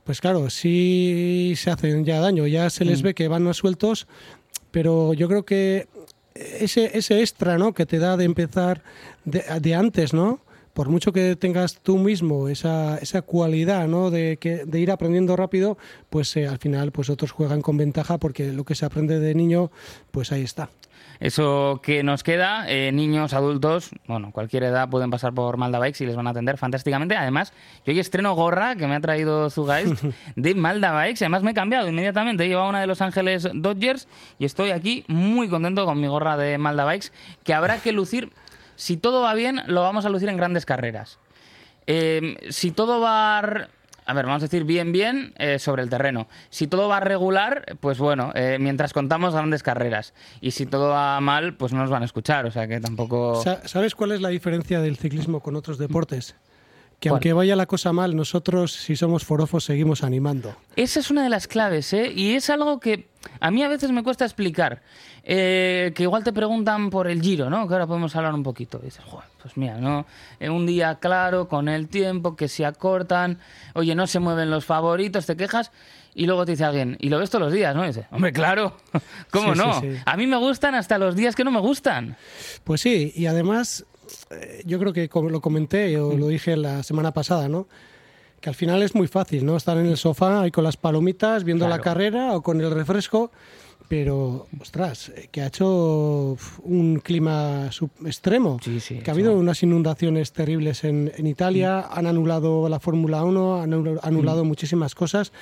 pues 0.05 0.21
claro, 0.21 0.51
sí 0.51 1.55
se 1.57 1.71
hacen 1.71 2.05
ya 2.05 2.21
daño, 2.21 2.47
ya 2.47 2.71
se 2.71 2.85
les 2.85 3.03
ve 3.03 3.13
que 3.15 3.27
van 3.29 3.43
más 3.43 3.57
sueltos, 3.57 4.07
pero 4.71 5.13
yo 5.15 5.27
creo 5.29 5.45
que 5.45 5.89
ese, 6.35 6.97
ese 6.97 7.21
extra 7.21 7.59
¿no? 7.59 7.75
que 7.75 7.87
te 7.87 7.99
da 7.99 8.17
de 8.17 8.25
empezar 8.25 8.83
de, 9.25 9.43
de 9.61 9.75
antes, 9.75 10.13
¿no? 10.13 10.41
por 10.73 10.89
mucho 10.89 11.13
que 11.13 11.37
tengas 11.37 11.81
tú 11.81 11.99
mismo 11.99 12.49
esa, 12.49 12.99
esa 12.99 13.23
cualidad 13.23 13.89
¿no? 13.89 14.11
de, 14.11 14.37
que, 14.39 14.65
de 14.65 14.81
ir 14.81 14.91
aprendiendo 14.91 15.37
rápido, 15.37 15.79
pues 16.09 16.37
eh, 16.37 16.47
al 16.47 16.59
final 16.59 16.93
pues 16.93 17.11
otros 17.11 17.33
juegan 17.33 17.61
con 17.61 17.77
ventaja 17.77 18.19
porque 18.19 18.53
lo 18.53 18.65
que 18.65 18.75
se 18.75 18.87
aprende 18.87 19.19
de 19.19 19.35
niño, 19.35 19.71
pues 20.11 20.33
ahí 20.33 20.43
está. 20.43 20.71
Eso 21.19 21.81
que 21.83 22.03
nos 22.03 22.23
queda, 22.23 22.65
eh, 22.71 22.93
niños, 22.93 23.35
adultos, 23.35 23.91
bueno, 24.07 24.33
cualquier 24.33 24.63
edad 24.63 24.89
pueden 24.89 25.11
pasar 25.11 25.35
por 25.35 25.59
Malda 25.59 25.79
Bikes 25.79 26.03
y 26.03 26.07
les 26.07 26.17
van 26.17 26.27
a 26.27 26.31
atender 26.31 26.57
fantásticamente. 26.57 27.15
Además, 27.15 27.53
yo 27.85 27.93
hoy 27.93 28.01
estreno 28.01 28.35
gorra 28.35 28.75
que 28.77 28.87
me 28.87 28.95
ha 28.95 29.01
traído 29.01 29.51
Zugeist 29.51 30.03
de 30.37 30.55
Malda 30.55 30.93
Bikes. 30.93 31.23
Además, 31.23 31.43
me 31.43 31.51
he 31.51 31.55
cambiado 31.55 31.89
inmediatamente. 31.89 32.45
He 32.45 32.49
llevado 32.49 32.71
una 32.71 32.81
de 32.81 32.87
Los 32.87 33.03
Ángeles 33.03 33.47
Dodgers 33.53 34.09
y 34.39 34.47
estoy 34.47 34.71
aquí 34.71 35.05
muy 35.09 35.51
contento 35.51 35.85
con 35.85 36.01
mi 36.01 36.07
gorra 36.07 36.39
de 36.39 36.57
Malda 36.57 36.87
Bikes, 36.87 37.09
que 37.45 37.53
habrá 37.53 37.81
que 37.81 37.93
lucir. 37.93 38.31
Si 38.81 38.97
todo 38.97 39.21
va 39.21 39.35
bien, 39.35 39.61
lo 39.67 39.83
vamos 39.83 40.07
a 40.07 40.09
lucir 40.09 40.31
en 40.31 40.39
grandes 40.39 40.65
carreras. 40.65 41.19
Eh, 41.87 42.37
si 42.51 42.71
todo 42.71 43.01
va 43.01 43.39
a 43.39 43.43
ver, 43.43 44.27
vamos 44.27 44.43
a 44.43 44.47
decir 44.47 44.65
bien, 44.65 44.91
bien 44.91 45.35
eh, 45.37 45.59
sobre 45.59 45.83
el 45.83 45.91
terreno. 45.91 46.29
Si 46.49 46.67
todo 46.67 46.89
va 46.89 46.99
regular, 47.01 47.77
pues 47.81 47.99
bueno, 47.99 48.33
eh, 48.35 48.57
mientras 48.59 48.93
contamos 48.93 49.35
grandes 49.35 49.63
carreras. 49.63 50.15
Y 50.41 50.53
si 50.53 50.65
todo 50.67 50.89
va 50.89 51.21
mal, 51.21 51.55
pues 51.55 51.73
no 51.73 51.81
nos 51.81 51.91
van 51.91 52.03
a 52.03 52.07
escuchar, 52.07 52.47
o 52.47 52.51
sea 52.51 52.67
que 52.67 52.81
tampoco... 52.81 53.43
Sa- 53.43 53.69
¿Sabes 53.69 53.95
cuál 53.95 54.13
es 54.13 54.21
la 54.23 54.31
diferencia 54.31 54.81
del 54.81 54.97
ciclismo 54.97 55.41
con 55.41 55.57
otros 55.57 55.77
deportes? 55.79 56.35
Que 57.01 57.09
aunque 57.09 57.33
vaya 57.33 57.57
la 57.57 57.65
cosa 57.67 57.93
mal, 57.95 58.15
nosotros, 58.15 58.73
si 58.73 58.95
somos 58.95 59.25
forofos, 59.25 59.65
seguimos 59.65 60.05
animando. 60.05 60.55
Esa 60.77 61.01
es 61.01 61.11
una 61.11 61.23
de 61.23 61.31
las 61.31 61.49
claves, 61.49 61.93
¿eh? 61.95 62.13
Y 62.15 62.35
es 62.35 62.51
algo 62.51 62.79
que 62.79 63.09
a 63.41 63.51
mí 63.51 63.63
a 63.63 63.69
veces 63.69 63.91
me 63.91 64.03
cuesta 64.03 64.25
explicar. 64.27 64.83
Eh, 65.25 65.93
que 65.95 66.03
igual 66.05 66.25
te 66.25 66.33
preguntan 66.33 66.91
por 66.91 67.07
el 67.09 67.21
giro, 67.23 67.49
¿no? 67.51 67.67
Que 67.67 67.75
ahora 67.75 67.87
podemos 67.87 68.15
hablar 68.17 68.35
un 68.35 68.43
poquito. 68.43 68.79
Y 68.83 68.87
dices, 68.87 69.03
"Joder, 69.05 69.27
pues 69.43 69.57
mira, 69.57 69.77
¿no? 69.79 70.05
En 70.41 70.53
un 70.53 70.67
día 70.67 70.97
claro, 70.97 71.49
con 71.49 71.69
el 71.69 71.89
tiempo, 71.89 72.37
que 72.37 72.49
se 72.49 72.65
acortan, 72.67 73.39
oye, 73.75 73.95
no 73.95 74.07
se 74.07 74.19
mueven 74.21 74.51
los 74.51 74.65
favoritos, 74.67 75.25
te 75.27 75.37
quejas. 75.37 75.73
Y 76.15 76.27
luego 76.27 76.45
te 76.45 76.53
dice 76.53 76.65
alguien, 76.65 76.97
y 77.01 77.09
lo 77.09 77.19
ves 77.19 77.31
todos 77.31 77.45
los 77.45 77.53
días, 77.53 77.75
¿no? 77.75 77.85
Y 77.85 77.89
dices, 77.89 78.05
hombre, 78.11 78.33
claro, 78.33 78.77
¿cómo 79.31 79.55
Sí, 79.55 79.59
no? 79.61 79.81
sí. 79.81 79.89
A 80.05 80.17
mí 80.17 80.27
me 80.27 80.37
gustan 80.39 80.75
hasta 80.75 80.99
los 80.99 81.15
días 81.15 81.37
que 81.37 81.45
no 81.45 81.51
me 81.53 81.61
gustan. 81.61 82.17
Pues 82.65 82.81
sí, 82.81 83.13
y 83.15 83.27
además, 83.27 83.85
eh, 83.85 83.90
yo 84.65 84.79
creo 84.79 84.93
que 84.93 85.09
como 85.09 85.31
lo 85.31 85.41
comenté 85.41 85.99
o 85.99 86.17
lo 86.17 86.29
dije 86.29 86.57
la 86.57 86.83
semana 86.83 87.13
pasada, 87.13 87.49
¿no? 87.49 87.67
Que 88.41 88.49
al 88.49 88.55
final 88.55 88.83
es 88.83 88.95
muy 88.95 89.07
fácil, 89.07 89.45
¿no? 89.45 89.57
Estar 89.57 89.77
en 89.79 89.87
el 89.87 89.97
sofá 89.97 90.43
ahí 90.43 90.51
con 90.51 90.65
las 90.65 90.77
palomitas, 90.77 91.45
viendo 91.45 91.69
la 91.69 91.77
carrera 91.83 92.35
o 92.35 92.43
con 92.43 92.61
el 92.61 92.71
refresco, 92.71 93.31
pero, 93.89 94.47
ostras, 94.61 95.09
eh, 95.11 95.29
que 95.33 95.43
ha 95.43 95.49
hecho 95.49 96.37
un 96.63 97.01
clima 97.03 97.71
sub- 97.73 97.91
extremo. 98.07 98.59
Sí, 98.63 98.79
sí, 98.81 98.99
Que 99.01 99.11
ha 99.11 99.15
habido 99.15 99.37
unas 99.37 99.63
inundaciones 99.63 100.33
terribles 100.33 100.85
en, 100.85 101.11
en 101.17 101.27
Italia, 101.27 101.81
han 101.91 102.07
anulado 102.07 102.69
la 102.69 102.79
Fórmula 102.81 103.25
1, 103.25 103.61
han 103.63 103.71
anul- 103.73 103.99
anulado 104.03 104.45
muchísimas 104.45 104.95
cosas. 104.95 105.33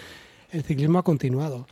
El 0.51 0.63
ciclismo 0.63 0.99
ha 0.99 1.03
continuado. 1.05 1.67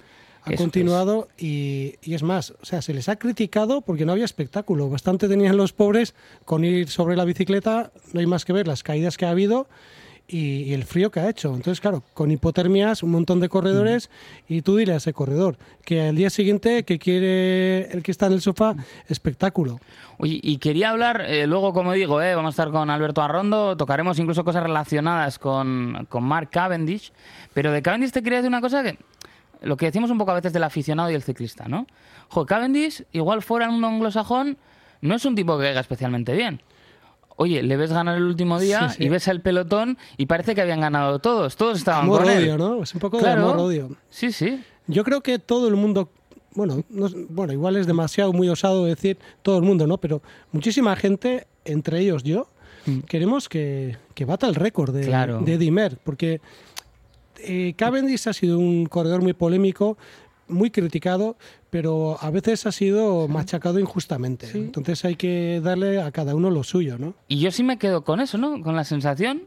Ha 0.46 0.52
Eso 0.52 0.62
continuado 0.62 1.26
y, 1.36 1.96
y 2.02 2.14
es 2.14 2.22
más, 2.22 2.52
o 2.62 2.64
sea, 2.64 2.80
se 2.80 2.94
les 2.94 3.08
ha 3.08 3.16
criticado 3.16 3.80
porque 3.80 4.06
no 4.06 4.12
había 4.12 4.24
espectáculo. 4.24 4.88
Bastante 4.88 5.28
tenían 5.28 5.56
los 5.56 5.72
pobres 5.72 6.14
con 6.44 6.64
ir 6.64 6.88
sobre 6.88 7.16
la 7.16 7.24
bicicleta, 7.24 7.90
no 8.12 8.20
hay 8.20 8.26
más 8.26 8.44
que 8.44 8.52
ver 8.52 8.68
las 8.68 8.84
caídas 8.84 9.16
que 9.16 9.26
ha 9.26 9.30
habido 9.30 9.66
y, 10.28 10.62
y 10.62 10.74
el 10.74 10.84
frío 10.84 11.10
que 11.10 11.18
ha 11.18 11.28
hecho. 11.28 11.48
Entonces, 11.48 11.80
claro, 11.80 12.04
con 12.14 12.30
hipotermias, 12.30 13.02
un 13.02 13.10
montón 13.10 13.40
de 13.40 13.48
corredores 13.48 14.08
y 14.48 14.62
tú 14.62 14.76
dile 14.76 14.92
a 14.92 14.96
ese 14.96 15.12
corredor 15.12 15.56
que 15.84 16.00
al 16.02 16.16
día 16.16 16.30
siguiente 16.30 16.84
que 16.84 16.98
quiere 17.00 17.90
el 17.90 18.04
que 18.04 18.12
está 18.12 18.26
en 18.26 18.34
el 18.34 18.40
sofá, 18.40 18.76
espectáculo. 19.08 19.80
Oye, 20.18 20.40
y 20.42 20.58
quería 20.58 20.90
hablar, 20.90 21.22
eh, 21.26 21.46
luego, 21.46 21.72
como 21.72 21.92
digo, 21.92 22.22
eh, 22.22 22.34
vamos 22.34 22.50
a 22.50 22.54
estar 22.54 22.70
con 22.70 22.88
Alberto 22.88 23.20
Arrondo, 23.20 23.76
tocaremos 23.76 24.18
incluso 24.18 24.44
cosas 24.44 24.62
relacionadas 24.62 25.38
con, 25.38 26.06
con 26.08 26.24
Mark 26.24 26.50
Cavendish, 26.50 27.12
pero 27.52 27.70
de 27.70 27.82
Cavendish 27.82 28.12
te 28.12 28.22
quería 28.22 28.38
decir 28.38 28.48
una 28.48 28.62
cosa 28.62 28.82
que, 28.82 28.98
lo 29.62 29.76
que 29.76 29.86
decimos 29.86 30.10
un 30.10 30.18
poco 30.18 30.30
a 30.32 30.34
veces 30.34 30.52
del 30.52 30.62
aficionado 30.64 31.10
y 31.10 31.14
el 31.14 31.22
ciclista, 31.22 31.68
¿no? 31.68 31.86
Jo, 32.28 32.46
Cavendish, 32.46 33.04
igual 33.12 33.42
fuera 33.42 33.68
un 33.68 33.84
anglosajón, 33.84 34.56
no 35.00 35.14
es 35.14 35.24
un 35.24 35.34
tipo 35.34 35.56
que 35.58 35.64
caiga 35.64 35.80
especialmente 35.80 36.34
bien. 36.34 36.62
Oye, 37.38 37.62
le 37.62 37.76
ves 37.76 37.92
ganar 37.92 38.16
el 38.16 38.22
último 38.22 38.58
día 38.58 38.88
Sí, 38.88 38.96
sí. 38.98 39.04
y 39.04 39.08
ves 39.10 39.28
el 39.28 39.42
pelotón 39.42 39.98
y 40.16 40.24
parece 40.26 40.54
que 40.54 40.62
habían 40.62 40.80
ganado 40.80 41.18
todos, 41.18 41.56
todos 41.56 41.76
estaban 41.78 42.04
Amor 42.04 42.22
con 42.22 42.30
él. 42.32 42.56
¿no? 42.56 42.82
Es 42.82 42.94
un 42.94 43.00
poco 43.00 43.18
Claro. 43.18 43.40
de 43.42 43.46
amor 43.52 43.58
odio. 43.58 43.90
Sí, 44.08 44.32
sí. 44.32 44.64
Yo 44.86 45.04
creo 45.04 45.20
que 45.20 45.38
todo 45.38 45.68
el 45.68 45.76
mundo, 45.76 46.10
bueno, 46.54 46.82
no- 46.88 47.10
bueno, 47.28 47.52
igual 47.52 47.76
es 47.76 47.86
demasiado 47.86 48.32
muy 48.32 48.48
osado 48.48 48.86
decir 48.86 49.18
todo 49.42 49.58
el 49.58 49.64
mundo, 49.64 49.86
¿no? 49.86 49.98
Pero 49.98 50.22
muchísima 50.52 50.96
gente, 50.96 51.46
entre 51.66 52.00
ellos 52.00 52.22
yo, 52.22 52.48
queremos 53.06 53.48
que, 53.50 53.98
que 54.14 54.24
bata 54.24 54.46
el 54.46 54.54
récord 54.54 54.94
de, 54.94 55.02
Mm. 55.02 55.06
Claro. 55.06 55.40
de 55.40 55.70
Merckx, 55.70 56.00
porque 56.04 56.40
eh, 57.42 57.74
Cavendish 57.76 58.28
ha 58.28 58.32
sido 58.32 58.58
un 58.58 58.86
corredor 58.86 59.22
muy 59.22 59.32
polémico, 59.32 59.96
muy 60.48 60.70
criticado, 60.70 61.36
pero 61.70 62.18
a 62.20 62.30
veces 62.30 62.66
ha 62.66 62.72
sido 62.72 63.28
machacado 63.28 63.78
injustamente. 63.78 64.48
Entonces 64.54 65.04
hay 65.04 65.16
que 65.16 65.60
darle 65.62 66.00
a 66.00 66.10
cada 66.12 66.34
uno 66.34 66.50
lo 66.50 66.62
suyo, 66.62 66.98
¿no? 66.98 67.14
Y 67.28 67.40
yo 67.40 67.50
sí 67.50 67.62
me 67.62 67.78
quedo 67.78 68.02
con 68.04 68.20
eso, 68.20 68.38
¿no? 68.38 68.62
Con 68.62 68.76
la 68.76 68.84
sensación 68.84 69.42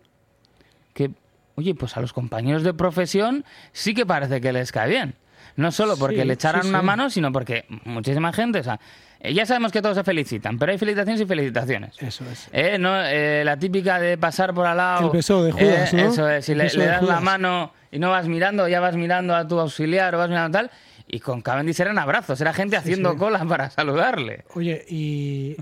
que, 0.93 1.11
oye, 1.55 1.73
pues 1.75 1.95
a 1.97 2.01
los 2.01 2.13
compañeros 2.13 2.63
de 2.63 2.73
profesión 2.73 3.45
sí 3.71 3.93
que 3.93 4.05
parece 4.05 4.41
que 4.41 4.51
les 4.51 4.71
cae 4.71 4.89
bien. 4.89 5.15
No 5.55 5.71
solo 5.71 5.97
porque 5.97 6.21
Sí, 6.21 6.25
le 6.25 6.33
echaran 6.33 6.63
sí, 6.63 6.69
una 6.69 6.81
mano, 6.81 7.09
sino 7.09 7.31
porque 7.31 7.65
muchísima 7.85 8.31
gente, 8.31 8.59
o 8.59 8.63
sea, 8.63 8.79
eh, 9.19 9.33
ya 9.33 9.45
sabemos 9.45 9.71
que 9.71 9.81
todos 9.81 9.95
se 9.97 10.03
felicitan, 10.03 10.57
pero 10.57 10.71
hay 10.71 10.77
felicitaciones 10.77 11.21
y 11.21 11.25
felicitaciones. 11.25 11.95
Eso 11.99 12.23
es. 12.31 12.47
Eh, 12.53 12.77
no, 12.77 13.01
eh, 13.03 13.43
la 13.43 13.57
típica 13.57 13.99
de 13.99 14.17
pasar 14.17 14.53
por 14.53 14.65
al 14.67 14.77
lado. 14.77 15.07
El 15.07 15.11
beso 15.11 15.43
de 15.43 15.51
Judas, 15.51 15.93
eh, 15.93 15.97
¿no? 15.97 16.09
Eso 16.09 16.29
es, 16.29 16.45
si 16.45 16.55
le, 16.55 16.69
le 16.69 16.85
das 16.85 17.01
la 17.03 17.19
mano 17.19 17.73
y 17.91 17.99
no 17.99 18.09
vas 18.11 18.27
mirando, 18.27 18.67
ya 18.67 18.79
vas 18.79 18.95
mirando 18.95 19.35
a 19.35 19.47
tu 19.47 19.59
auxiliar 19.59 20.13
o 20.15 20.17
vas 20.17 20.29
mirando 20.29 20.57
tal. 20.57 20.71
Y 21.07 21.19
con 21.19 21.41
Cavendish 21.41 21.79
eran 21.81 21.97
abrazos, 21.97 22.39
era 22.39 22.53
gente 22.53 22.77
haciendo 22.77 23.11
sí. 23.13 23.17
cola 23.17 23.43
para 23.45 23.69
saludarle. 23.71 24.43
Oye, 24.53 24.85
y 24.87 25.55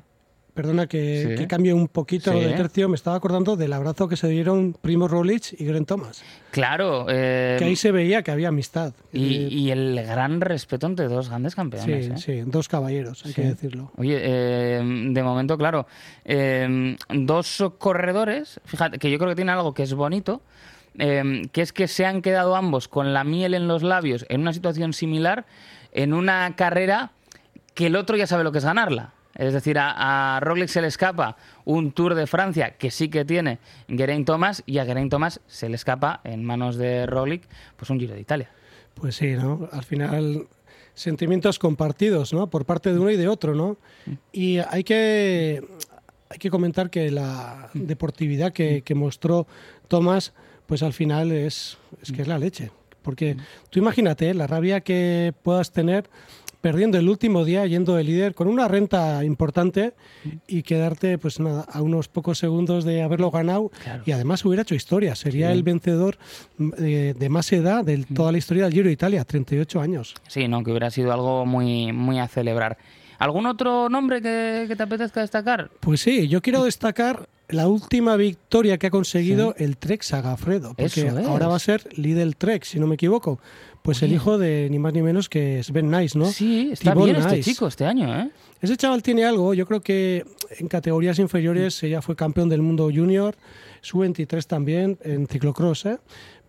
perdona 0.54 0.88
que, 0.88 1.24
Sí. 1.30 1.36
que 1.36 1.48
cambie 1.48 1.72
un 1.72 1.88
poquito 1.88 2.34
Sí. 2.34 2.40
de 2.40 2.50
tercio, 2.54 2.90
me 2.90 2.96
estaba 2.96 3.16
acordando 3.16 3.56
del 3.56 3.72
abrazo 3.72 4.10
que 4.10 4.18
se 4.18 4.28
dieron 4.28 4.74
Primo 4.74 5.08
Roglic 5.08 5.54
y 5.58 5.64
Grant 5.66 5.88
Thomas, 5.88 6.24
Claro. 6.52 7.06
eh, 7.10 7.56
que 7.60 7.66
ahí 7.66 7.76
se 7.76 7.92
veía 7.92 8.24
que 8.24 8.32
había 8.32 8.48
amistad. 8.50 8.94
Y, 9.14 9.36
Eh, 9.36 9.48
y 9.52 9.72
el 9.72 10.04
gran 10.04 10.42
respeto 10.42 10.88
entre 10.88 11.08
dos 11.08 11.30
grandes 11.30 11.54
sí, 11.54 11.58
campeones. 11.58 12.08
¿eh? 12.10 12.18
sí, 12.18 12.42
dos 12.46 12.68
caballeros, 12.68 13.24
hay 13.24 13.34
Sí. 13.34 13.42
que 13.42 13.48
decirlo. 13.50 13.92
Oye, 13.98 14.18
eh, 14.20 14.82
de 14.84 15.24
momento, 15.24 15.58
claro, 15.60 15.86
dos 17.10 17.64
corredores, 17.78 18.60
fíjate, 18.66 18.98
que 19.00 19.10
yo 19.12 19.18
creo 19.18 19.30
que 19.30 19.36
tiene 19.36 19.52
algo 19.52 19.74
que 19.74 19.84
es 19.84 19.94
bonito, 19.94 20.42
eh, 20.98 21.44
que 21.52 21.62
es 21.62 21.74
que 21.74 21.88
se 21.88 22.06
han 22.06 22.22
quedado 22.22 22.56
ambos 22.56 22.88
con 22.88 23.14
la 23.14 23.24
miel 23.24 23.54
en 23.54 23.68
los 23.68 23.84
labios 23.84 24.26
en 24.30 24.42
una 24.42 24.54
situación 24.54 24.94
similar, 24.94 25.46
en 25.92 26.14
una 26.14 26.56
carrera 26.56 27.12
que 27.74 27.88
el 27.88 27.96
otro 27.96 28.18
ya 28.18 28.28
sabe 28.28 28.44
lo 28.44 28.52
que 28.52 28.60
es 28.60 28.66
ganarla. 28.66 29.14
Es 29.36 29.54
decir, 29.54 29.78
a, 29.78 30.36
a 30.36 30.40
Roglic 30.40 30.70
se 30.70 30.82
le 30.82 30.88
escapa 30.88 31.38
un 31.64 31.92
Tour 31.92 32.16
de 32.16 32.26
Francia 32.26 32.72
que 32.78 32.90
sí 32.90 33.10
que 33.10 33.24
tiene 33.24 33.60
Geraint 33.88 34.26
Thomas 34.26 34.64
y 34.66 34.80
a 34.80 34.86
Geraint 34.86 35.12
Thomas 35.12 35.42
se 35.46 35.70
le 35.70 35.76
escapa 35.76 36.22
en 36.24 36.44
manos 36.44 36.76
de 36.76 37.06
Roglic 37.06 37.44
pues 37.76 37.92
un 37.92 38.00
Giro 38.00 38.16
de 38.16 38.22
Italia. 38.22 38.50
Pues 39.00 39.16
sí, 39.16 39.34
¿no? 39.34 39.70
Al 39.72 39.84
final, 39.84 40.48
sentimientos 40.98 41.60
compartidos, 41.60 42.34
¿no? 42.34 42.50
Por 42.50 42.66
parte 42.66 42.92
de 42.92 43.00
uno 43.00 43.12
y 43.12 43.18
de 43.18 43.28
otro, 43.28 43.54
¿no? 43.54 43.78
Y 44.32 44.58
hay 44.58 44.84
que, 44.84 45.64
hay 46.30 46.38
que 46.40 46.50
comentar 46.50 46.90
que 46.90 47.12
la 47.12 47.70
deportividad 47.74 48.52
que, 48.52 48.84
mostró 48.96 49.46
Tomás, 49.88 50.34
pues 50.68 50.84
al 50.84 50.94
final 50.94 51.32
es, 51.32 51.78
es 52.02 52.12
que 52.12 52.22
es 52.22 52.28
la 52.28 52.38
leche. 52.38 52.72
Porque 53.02 53.38
tú 53.70 53.80
imagínate 53.80 54.34
la 54.34 54.48
rabia 54.48 54.82
que 54.82 55.34
puedas 55.42 55.72
tener 55.72 56.10
perdiendo 56.62 56.98
el 56.98 57.08
último 57.08 57.46
día, 57.46 57.66
yendo 57.66 57.96
de 57.96 58.04
líder, 58.04 58.36
con 58.36 58.50
una 58.50 58.68
renta 58.68 59.24
importante 59.24 59.94
y 60.48 60.64
quedarte, 60.64 61.18
pues 61.18 61.40
nada, 61.40 61.66
a 61.72 61.82
unos 61.82 62.10
pocos 62.10 62.38
segundos 62.40 62.84
de 62.84 63.04
haberlo 63.04 63.32
ganado. 63.32 63.72
Claro. 63.84 64.04
Y 64.06 64.12
además 64.12 64.44
hubiera 64.44 64.64
hecho 64.64 64.76
historia. 64.76 65.16
Sería 65.16 65.54
el 65.54 65.64
vencedor 65.64 66.18
mm, 66.58 66.70
eh, 66.80 67.14
de 67.18 67.30
más 67.30 67.52
edad 67.54 67.86
de 67.86 68.04
toda 68.14 68.34
la 68.34 68.38
historia 68.38 68.66
del 68.66 68.74
Giro 68.74 68.88
de 68.88 68.94
Italia, 68.94 69.24
38 69.24 69.80
años. 69.80 70.16
Sí, 70.28 70.48
no, 70.50 70.64
que 70.64 70.72
hubiera 70.72 70.92
sido 70.92 71.14
algo 71.14 71.46
muy, 71.46 71.94
muy 71.94 72.20
a 72.20 72.28
celebrar. 72.28 72.78
¿Algún 73.20 73.46
otro 73.46 73.88
nombre 73.88 74.22
que, 74.22 74.66
que 74.68 74.76
te 74.76 74.84
apetezca 74.84 75.22
destacar? 75.22 75.72
Pues 75.80 76.02
sí, 76.02 76.28
yo 76.28 76.42
quiero 76.42 76.64
destacar 76.64 77.30
la 77.50 77.68
última 77.68 78.16
victoria 78.18 78.78
que 78.78 78.88
ha 78.88 78.90
conseguido 78.90 79.56
el 79.58 79.78
Trek 79.78 80.02
Sagafredo, 80.02 80.74
porque 80.76 81.08
es. 81.08 81.26
ahora 81.26 81.48
va 81.48 81.56
a 81.56 81.60
ser 81.60 81.88
Lidl 81.98 82.36
Trek, 82.36 82.64
si 82.64 82.80
no 82.80 82.88
me 82.88 82.96
equivoco. 82.96 83.40
Pues 83.82 84.04
el 84.04 84.12
hijo 84.12 84.38
de 84.38 84.68
ni 84.70 84.80
más 84.80 84.94
ni 84.94 85.02
menos 85.02 85.30
que 85.30 85.64
Sven 85.64 85.90
Nice, 85.90 86.20
¿no? 86.20 86.26
Sí, 86.26 86.72
está 86.74 86.94
bien 86.94 87.16
este 87.16 87.40
chico 87.42 87.68
este 87.68 87.86
año, 87.86 88.14
¿eh? 88.20 88.30
Ese 88.62 88.76
chaval 88.76 89.02
tiene 89.02 89.24
algo, 89.24 89.54
yo 89.54 89.66
creo 89.66 89.82
que 89.82 90.26
en 90.60 90.68
categorías 90.68 91.20
inferiores 91.20 91.82
ella 91.84 92.02
fue 92.02 92.16
campeón 92.16 92.50
del 92.50 92.62
mundo 92.62 92.90
junior, 92.94 93.38
su 93.80 94.00
23 94.00 94.46
también 94.46 94.98
en 95.04 95.26
ciclocross, 95.28 95.86
¿eh? 95.86 96.00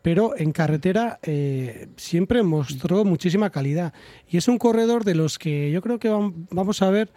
Pero 0.03 0.37
en 0.37 0.53
carretera 0.53 1.19
eh, 1.23 1.89
siempre 1.97 2.43
mostró 2.43 3.05
muchísima 3.05 3.51
calidad. 3.51 3.93
Y 4.29 4.37
es 4.37 4.49
un 4.49 4.59
corredor 4.59 5.05
de 5.05 5.15
los 5.15 5.39
que 5.39 5.71
yo 5.71 5.83
creo 5.83 5.99
que 5.99 6.11
vam- 6.11 6.47
vamos 6.51 6.83
a 6.83 6.91
ver 6.91 7.11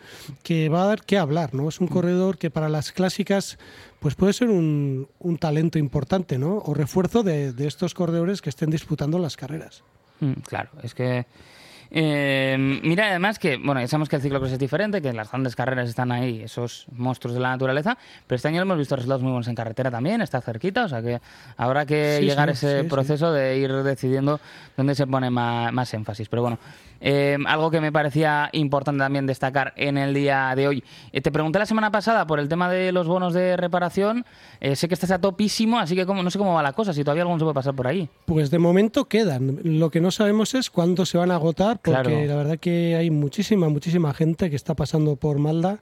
que 0.43 0.69
va 0.69 0.83
a 0.83 0.87
dar 0.87 1.03
que 1.03 1.17
hablar, 1.17 1.53
¿no? 1.53 1.69
Es 1.69 1.79
un 1.79 1.87
corredor 1.87 2.37
que 2.37 2.49
para 2.49 2.69
las 2.69 2.91
clásicas 2.91 3.57
pues 3.99 4.15
puede 4.15 4.33
ser 4.33 4.49
un, 4.49 5.07
un 5.19 5.37
talento 5.37 5.77
importante, 5.77 6.37
¿no? 6.37 6.57
O 6.57 6.73
refuerzo 6.73 7.21
de, 7.23 7.53
de 7.53 7.67
estos 7.67 7.93
corredores 7.93 8.41
que 8.41 8.49
estén 8.49 8.69
disputando 8.71 9.19
las 9.19 9.37
carreras. 9.37 9.83
Mm, 10.19 10.33
Claro, 10.47 10.69
es 10.83 10.93
que. 10.95 11.25
Eh, 11.93 12.55
mira, 12.83 13.09
además 13.09 13.37
que, 13.37 13.57
bueno, 13.57 13.81
ya 13.81 13.87
sabemos 13.87 14.07
que 14.07 14.15
el 14.15 14.21
ciclocross 14.21 14.53
es 14.53 14.59
diferente, 14.59 15.01
que 15.01 15.11
las 15.11 15.29
grandes 15.29 15.55
carreras 15.55 15.89
están 15.89 16.11
ahí 16.11 16.41
esos 16.43 16.85
monstruos 16.95 17.33
de 17.35 17.41
la 17.41 17.49
naturaleza, 17.49 17.97
pero 18.27 18.37
este 18.37 18.47
año 18.47 18.61
hemos 18.61 18.77
visto 18.77 18.95
resultados 18.95 19.21
muy 19.21 19.31
buenos 19.31 19.47
en 19.49 19.55
carretera 19.55 19.91
también, 19.91 20.21
está 20.21 20.39
cerquita, 20.41 20.85
o 20.85 20.89
sea 20.89 21.01
que 21.01 21.19
habrá 21.57 21.85
que 21.85 22.17
Sí, 22.19 22.25
llegar 22.25 22.47
a 22.49 22.53
ese 22.53 22.83
sí, 22.83 22.87
proceso 22.89 23.31
de 23.33 23.57
ir 23.57 23.71
decidiendo 23.83 24.39
dónde 24.77 24.95
se 24.95 25.05
pone 25.05 25.29
ma- 25.29 25.71
más, 25.71 25.93
énfasis. 25.93 26.29
Pero 26.29 26.43
bueno, 26.43 26.59
eh, 27.01 27.37
algo 27.47 27.71
que 27.71 27.81
me 27.81 27.91
parecía 27.91 28.49
importante 28.53 28.99
también 28.99 29.25
destacar 29.25 29.73
en 29.75 29.97
el 29.97 30.13
día 30.13 30.53
de 30.55 30.67
hoy. 30.67 30.83
Eh, 31.11 31.19
te 31.21 31.31
pregunté 31.31 31.59
la 31.59 31.65
semana 31.65 31.91
pasada 31.91 32.25
por 32.27 32.39
el 32.39 32.47
tema 32.47 32.69
de 32.69 32.91
los 32.91 33.07
bonos 33.07 33.33
de 33.33 33.57
reparación, 33.57 34.25
eh, 34.59 34.75
sé 34.75 34.87
que 34.87 34.93
estás 34.93 35.11
a 35.11 35.19
topísimo, 35.19 35.79
así 35.79 35.95
que 35.95 36.05
no 36.05 36.29
sé 36.29 36.37
cómo 36.37 36.53
va 36.53 36.63
la 36.63 36.73
cosa, 36.73 36.93
si 36.93 37.03
todavía 37.03 37.23
alguno 37.23 37.39
se 37.39 37.45
puede 37.45 37.55
pasar 37.55 37.75
por 37.75 37.87
ahí. 37.87 38.07
Pues 38.25 38.51
de 38.51 38.59
momento 38.59 39.05
quedan. 39.05 39.59
Lo 39.63 39.89
que 39.89 39.99
no 39.99 40.11
sabemos 40.11 40.53
es 40.53 40.69
cuándo 40.69 41.05
se 41.05 41.17
van 41.17 41.31
a 41.31 41.35
agotar, 41.35 41.79
porque 41.83 42.01
Claro. 42.03 42.25
la 42.25 42.35
verdad 42.35 42.57
que 42.59 42.95
hay 42.95 43.09
muchísima, 43.09 43.67
muchísima 43.69 44.13
gente 44.13 44.49
que 44.49 44.55
está 44.55 44.75
pasando 44.75 45.15
por 45.15 45.39
Malda. 45.39 45.79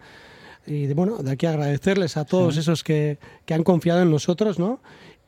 Y 0.66 0.86
de, 0.86 0.94
bueno, 0.94 1.18
de 1.18 1.32
aquí 1.32 1.46
agradecerles 1.48 2.16
a 2.18 2.26
todos 2.26 2.56
esos 2.58 2.84
que, 2.84 3.18
que 3.46 3.54
han 3.54 3.64
confiado 3.64 4.02
en 4.02 4.12
nosotros, 4.12 4.60
¿no? 4.60 4.80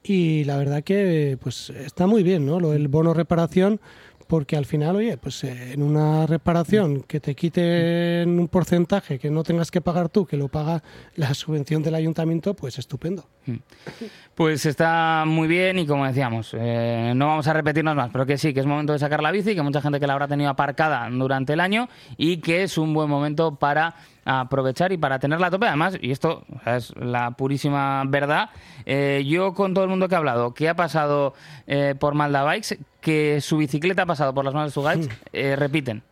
Y 0.04 0.44
la 0.46 0.58
verdad 0.58 0.84
que 0.84 1.38
pues 1.42 1.70
está 1.70 2.08
muy 2.08 2.24
bien, 2.24 2.46
¿no? 2.46 2.60
Lo 2.60 2.72
del 2.72 2.88
bono 2.88 3.14
reparación, 3.14 3.80
porque 4.32 4.56
al 4.56 4.66
final, 4.66 4.96
oye, 4.96 5.18
pues 5.18 5.44
eh, 5.44 5.74
en 5.74 5.84
una 5.84 6.26
reparación 6.26 7.02
que 7.02 7.20
te 7.20 7.36
quiten 7.36 8.40
un 8.40 8.48
porcentaje 8.48 9.20
que 9.20 9.30
no 9.30 9.44
tengas 9.44 9.72
que 9.72 9.82
pagar 9.82 10.08
tú, 10.08 10.26
que 10.26 10.38
lo 10.38 10.48
paga 10.48 10.82
la 11.18 11.34
subvención 11.34 11.84
del 11.84 11.96
ayuntamiento, 11.96 12.54
pues 12.54 12.80
estupendo. 12.80 13.26
Pues 14.34 14.66
está 14.66 15.26
muy 15.28 15.50
bien 15.50 15.80
y 15.80 15.86
como 15.86 16.08
decíamos, 16.08 16.56
eh, 16.58 17.12
no 17.14 17.28
vamos 17.28 17.46
a 17.48 17.52
repetirnos 17.52 17.94
más, 17.94 18.10
pero 18.10 18.26
que 18.26 18.38
sí, 18.38 18.54
que 18.54 18.62
es 18.62 18.66
momento 18.66 18.94
de 18.94 19.00
sacar 19.00 19.22
la 19.22 19.32
bici, 19.32 19.54
que 19.54 19.64
mucha 19.64 19.82
gente 19.82 20.00
que 20.00 20.08
la 20.08 20.14
habrá 20.14 20.30
tenido 20.30 20.50
aparcada 20.50 21.10
durante 21.12 21.52
el 21.52 21.60
año 21.60 21.90
y 22.16 22.38
que 22.38 22.64
es 22.64 22.78
un 22.78 22.94
buen 22.94 23.10
momento 23.10 23.56
para 23.56 23.96
aprovechar 24.26 24.92
y 24.92 24.98
para 24.98 25.20
tenerla 25.20 25.48
a 25.48 25.52
tope. 25.52 25.68
Además, 25.68 25.98
y 26.02 26.12
esto 26.12 26.44
es 26.66 26.94
la 26.96 27.32
purísima 27.32 28.04
verdad, 28.08 28.50
eh, 28.86 29.24
yo 29.28 29.54
con 29.54 29.74
todo 29.74 29.84
el 29.84 29.90
mundo 29.90 30.08
que 30.08 30.16
he 30.16 30.18
hablado, 30.18 30.54
que 30.54 30.70
ha 30.70 30.76
pasado 30.76 31.34
eh, 31.68 31.96
por 32.00 32.14
Malda 32.14 32.44
Bikes, 32.44 32.78
que 33.00 33.42
su 33.42 33.58
bicicleta 33.58 34.04
ha 34.04 34.06
pasado 34.06 34.34
por 34.34 34.46
las 34.46 34.54
manos 34.54 34.70
de 34.70 34.74
su 34.74 34.88
guides, 34.88 35.10
eh, 35.34 35.56
repiten. 35.56 36.04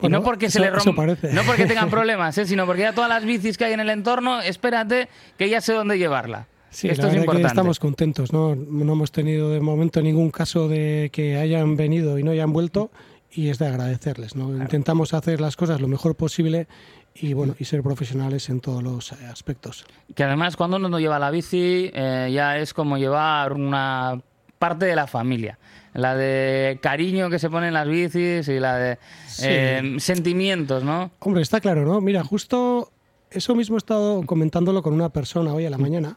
y 0.00 0.08
no 0.08 0.22
porque 0.22 0.50
se 0.50 0.60
le 0.60 0.70
rompa, 0.70 1.06
no 1.06 1.42
porque 1.44 1.66
tengan 1.66 1.90
problemas, 1.90 2.36
¿eh? 2.38 2.46
sino 2.46 2.66
porque 2.66 2.82
ya 2.82 2.94
todas 2.94 3.10
las 3.10 3.24
bicis 3.24 3.58
que 3.58 3.66
hay 3.66 3.74
en 3.74 3.80
el 3.80 3.90
entorno, 3.90 4.40
espérate 4.40 5.08
que 5.36 5.48
ya 5.48 5.60
sé 5.60 5.72
dónde 5.74 5.98
llevarla. 5.98 6.46
Sí, 6.70 6.88
Esto 6.88 7.02
la 7.02 7.08
es 7.08 7.16
importante. 7.16 7.42
que 7.42 7.48
estamos 7.48 7.80
contentos, 7.80 8.32
¿no? 8.32 8.54
No 8.54 8.92
hemos 8.92 9.10
tenido 9.10 9.50
de 9.50 9.60
momento 9.60 10.00
ningún 10.00 10.30
caso 10.30 10.68
de 10.68 11.10
que 11.12 11.36
hayan 11.36 11.76
venido 11.76 12.16
y 12.16 12.22
no 12.22 12.30
hayan 12.30 12.52
vuelto 12.52 12.92
y 13.32 13.48
es 13.48 13.58
de 13.58 13.66
agradecerles, 13.66 14.36
¿no? 14.36 14.56
Intentamos 14.56 15.12
hacer 15.14 15.40
las 15.40 15.56
cosas 15.56 15.80
lo 15.80 15.88
mejor 15.88 16.14
posible 16.14 16.68
y 17.14 17.32
bueno, 17.34 17.54
y 17.58 17.64
ser 17.64 17.82
profesionales 17.82 18.48
en 18.48 18.60
todos 18.60 18.82
los 18.82 19.12
eh, 19.12 19.16
aspectos. 19.30 19.84
Que 20.14 20.24
además 20.24 20.56
cuando 20.56 20.76
uno 20.76 20.88
no 20.88 20.98
lleva 21.00 21.18
la 21.18 21.30
bici 21.30 21.90
eh, 21.92 22.30
ya 22.32 22.58
es 22.58 22.72
como 22.74 22.96
llevar 22.98 23.52
una 23.52 24.20
parte 24.58 24.86
de 24.86 24.94
la 24.96 25.06
familia. 25.06 25.58
La 25.92 26.14
de 26.14 26.78
cariño 26.80 27.30
que 27.30 27.38
se 27.40 27.50
pone 27.50 27.68
en 27.68 27.74
las 27.74 27.88
bicis 27.88 28.46
y 28.48 28.60
la 28.60 28.76
de 28.76 28.98
Sí. 29.26 29.46
eh, 29.48 29.96
sentimientos, 29.98 30.84
¿no? 30.84 31.10
Hombre, 31.18 31.42
está 31.42 31.60
claro, 31.60 31.84
¿no? 31.84 32.00
Mira, 32.00 32.22
justo 32.22 32.90
eso 33.30 33.54
mismo 33.54 33.76
he 33.76 33.78
estado 33.78 34.22
comentándolo 34.24 34.82
con 34.82 34.92
una 34.94 35.08
persona 35.08 35.52
hoy 35.52 35.66
a 35.66 35.70
la 35.70 35.78
mañana. 35.78 36.16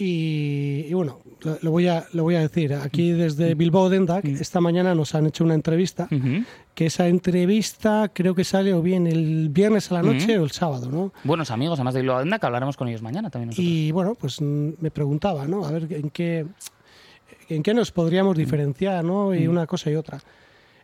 Y, 0.00 0.86
y 0.88 0.94
bueno, 0.94 1.20
lo, 1.42 1.58
lo 1.60 1.70
voy 1.70 1.86
a, 1.88 2.04
lo 2.12 2.22
voy 2.22 2.34
a 2.36 2.40
decir. 2.40 2.74
Aquí 2.74 3.10
desde 3.12 3.54
Bilbao 3.54 3.88
Dendac, 3.90 4.24
esta 4.24 4.60
mañana 4.60 4.94
nos 4.94 5.14
han 5.14 5.26
hecho 5.26 5.44
una 5.44 5.54
entrevista. 5.54 6.08
Ujú. 6.10 6.44
que 6.74 6.86
esa 6.86 7.08
entrevista 7.08 8.10
creo 8.14 8.34
que 8.34 8.44
sale 8.44 8.72
o 8.72 8.80
bien 8.80 9.06
el 9.06 9.50
viernes 9.50 9.90
a 9.90 9.94
la 9.96 10.02
noche 10.02 10.38
o 10.38 10.44
el 10.44 10.50
sábado, 10.50 10.90
¿no? 10.90 11.12
Buenos 11.24 11.50
amigos, 11.50 11.78
además 11.78 11.92
de 11.94 12.00
Bilbao 12.00 12.16
Adenda, 12.18 12.38
que 12.38 12.46
hablaremos 12.46 12.76
con 12.76 12.88
ellos 12.88 13.02
mañana 13.02 13.28
también 13.28 13.48
nosotros. 13.50 13.66
Y 13.70 13.92
bueno, 13.92 14.14
pues 14.14 14.40
mm, 14.40 14.70
me 14.80 14.90
preguntaba, 14.90 15.46
¿no? 15.46 15.66
A 15.66 15.70
ver 15.72 15.86
en 15.92 16.08
qué, 16.10 16.46
en 17.50 17.62
qué 17.62 17.74
nos 17.74 17.90
podríamos 17.92 18.36
diferenciar, 18.36 19.04
¿no? 19.04 19.34
Y 19.34 19.46
una 19.46 19.66
cosa 19.66 19.90
y 19.90 19.96
otra. 19.96 20.20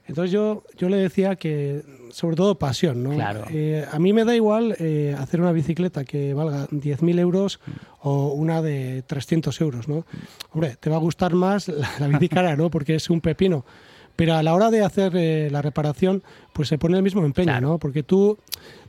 Entonces 0.08 0.30
yo, 0.30 0.62
yo 0.76 0.88
le 0.88 0.96
decía 0.96 1.36
que, 1.36 1.82
sobre 2.10 2.36
todo, 2.36 2.58
pasión, 2.58 3.02
¿no? 3.02 3.10
Claro. 3.10 3.44
Eh, 3.50 3.84
a 3.90 3.98
mí 3.98 4.12
me 4.12 4.24
da 4.24 4.34
igual 4.34 4.76
eh, 4.78 5.16
hacer 5.18 5.40
una 5.40 5.52
bicicleta 5.52 6.04
que 6.04 6.32
valga 6.32 6.68
10.000 6.68 7.18
euros 7.18 7.60
o 8.00 8.28
una 8.28 8.62
de 8.62 9.02
300 9.06 9.60
euros, 9.60 9.88
¿no? 9.88 10.06
Hombre, 10.52 10.76
te 10.78 10.90
va 10.90 10.96
a 10.96 11.00
gustar 11.00 11.34
más 11.34 11.68
la, 11.68 11.88
la 11.98 12.06
bici 12.08 12.28
cara, 12.28 12.56
¿no? 12.56 12.70
Porque 12.70 12.94
es 12.94 13.10
un 13.10 13.20
pepino. 13.20 13.64
Pero 14.16 14.34
a 14.34 14.42
la 14.42 14.54
hora 14.54 14.70
de 14.70 14.82
hacer 14.82 15.12
eh, 15.14 15.48
la 15.50 15.62
reparación, 15.62 16.22
pues 16.52 16.68
se 16.68 16.78
pone 16.78 16.96
el 16.96 17.02
mismo 17.02 17.24
empeño, 17.24 17.44
Claro. 17.52 17.68
¿no? 17.68 17.78
Porque 17.78 18.02
tú 18.02 18.38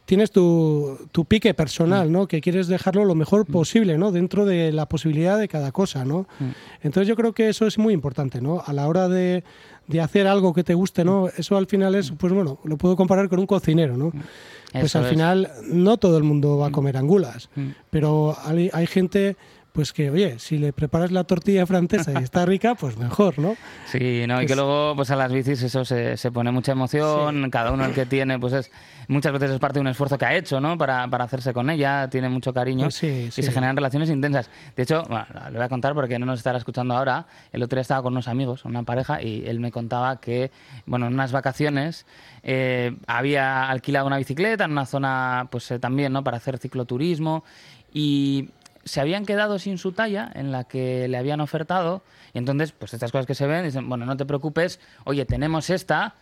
tienes 0.05 0.31
tu, 0.31 0.97
tu 1.11 1.25
pique 1.25 1.53
personal, 1.53 2.09
¿no? 2.11 2.27
Que 2.27 2.39
quieres 2.39 2.67
dejarlo 2.67 3.03
lo 3.03 3.13
mejor 3.13 3.45
posible, 3.45 3.97
¿no? 3.97 4.11
Dentro 4.13 4.45
de 4.45 4.71
la 4.71 4.85
posibilidad 4.87 5.37
de 5.37 5.49
cada 5.49 5.73
cosa, 5.73 6.05
¿no? 6.05 6.27
Entonces 6.81 7.09
yo 7.09 7.17
creo 7.17 7.33
que 7.33 7.49
eso 7.49 7.67
es 7.67 7.77
muy 7.77 7.93
importante, 7.93 8.39
¿no? 8.39 8.63
A 8.65 8.71
la 8.71 8.87
hora 8.87 9.09
de, 9.09 9.43
de 9.87 9.99
hacer 9.99 10.25
algo 10.27 10.53
que 10.53 10.63
te 10.63 10.75
guste, 10.75 11.03
¿no? 11.03 11.27
Eso 11.35 11.57
al 11.57 11.67
final 11.67 11.93
es, 11.93 12.11
pues 12.17 12.31
bueno, 12.31 12.57
lo 12.63 12.77
puedo 12.77 12.95
comparar 12.95 13.27
con 13.27 13.39
un 13.39 13.47
cocinero, 13.47 13.97
¿no? 13.97 14.11
Pues 14.71 14.85
Eso 14.85 14.99
al 14.99 15.05
es. 15.05 15.09
final 15.11 15.51
no 15.65 15.97
todo 15.97 16.17
el 16.17 16.23
mundo 16.23 16.57
va 16.57 16.67
a 16.67 16.71
comer 16.71 16.95
angulas, 16.95 17.49
Mm. 17.55 17.69
pero 17.89 18.37
hay, 18.45 18.69
hay 18.71 18.87
gente 18.87 19.35
pues 19.77 19.93
que, 19.93 20.09
oye, 20.09 20.39
si 20.39 20.57
le 20.57 20.73
preparas 20.73 21.11
la 21.11 21.23
tortilla 21.23 21.63
francesa 21.67 22.11
y 22.19 22.23
está 22.23 22.47
rica, 22.47 22.73
pues 22.73 22.97
mejor, 22.97 23.37
¿no? 23.37 23.55
Sí, 23.85 24.25
no, 24.27 24.41
y 24.41 24.47
que 24.47 24.55
luego 24.55 24.95
pues 24.95 25.11
a 25.11 25.15
las 25.15 25.31
bicis 25.31 25.61
eso 25.61 25.85
se, 25.85 26.17
se 26.17 26.31
pone 26.31 26.49
mucha 26.49 26.71
emoción, 26.71 27.51
cada 27.51 27.71
uno 27.71 27.85
el 27.85 27.93
que 27.93 28.07
tiene, 28.07 28.39
pues 28.39 28.53
es 28.53 28.71
muchas 29.07 29.33
veces 29.33 29.51
es 29.51 29.59
parte 29.59 29.75
de 29.75 29.81
un 29.81 29.87
esfuerzo 29.89 30.17
que 30.17 30.25
ha 30.25 30.35
hecho, 30.35 30.59
¿no? 30.59 30.79
Para, 30.79 31.07
para 31.07 31.25
hacerse 31.25 31.53
con 31.53 31.69
ella, 31.69 32.09
tiene 32.09 32.27
mucho 32.27 32.51
cariño 32.55 32.85
Pues 32.85 32.95
sí, 32.95 33.25
y 33.27 33.31
sí. 33.31 33.43
se 33.43 33.51
generan 33.51 33.75
relaciones 33.75 34.09
intensas. 34.09 34.49
De 34.75 34.81
hecho, 34.81 35.03
bueno, 35.07 35.27
le 35.51 35.57
voy 35.57 35.65
a 35.65 35.69
contar 35.69 35.93
porque 35.93 36.17
no 36.17 36.25
nos 36.25 36.39
estará 36.39 36.57
escuchando 36.57 36.95
ahora, 36.97 37.27
el 37.53 37.61
otro 37.61 37.75
día 37.75 37.81
estaba 37.81 38.01
con 38.01 38.13
unos 38.13 38.27
amigos, 38.27 38.65
una 38.65 38.81
pareja, 38.81 39.21
y 39.21 39.45
él 39.45 39.59
me 39.59 39.71
contaba 39.71 40.19
que, 40.19 40.49
bueno, 40.87 41.05
en 41.05 41.13
unas 41.13 41.31
vacaciones 41.31 42.07
eh, 42.41 42.97
había 43.05 43.69
alquilado 43.69 44.07
una 44.07 44.17
bicicleta 44.17 44.65
en 44.65 44.71
una 44.71 44.87
zona, 44.87 45.47
pues 45.51 45.69
eh, 45.69 45.77
también, 45.77 46.13
¿no? 46.13 46.23
Para 46.23 46.37
hacer 46.37 46.57
cicloturismo 46.57 47.43
y 47.93 48.49
se 48.87 48.99
habían 49.01 49.25
quedado 49.25 49.59
sin 49.59 49.77
su 49.77 49.91
talla 49.91 50.31
en 50.33 50.51
la 50.51 50.63
que 50.63 51.07
le 51.07 51.17
habían 51.17 51.41
ofertado 51.41 52.01
y 52.33 52.37
entonces 52.37 52.71
pues 52.71 52.93
estas 52.93 53.11
cosas 53.11 53.25
que 53.25 53.35
se 53.35 53.45
ven 53.47 53.63
dicen 53.65 53.87
bueno 53.89 54.05
no 54.05 54.17
te 54.17 54.25
preocupes 54.25 54.79
oye 55.05 55.25
tenemos 55.25 55.69
esta 55.69 56.15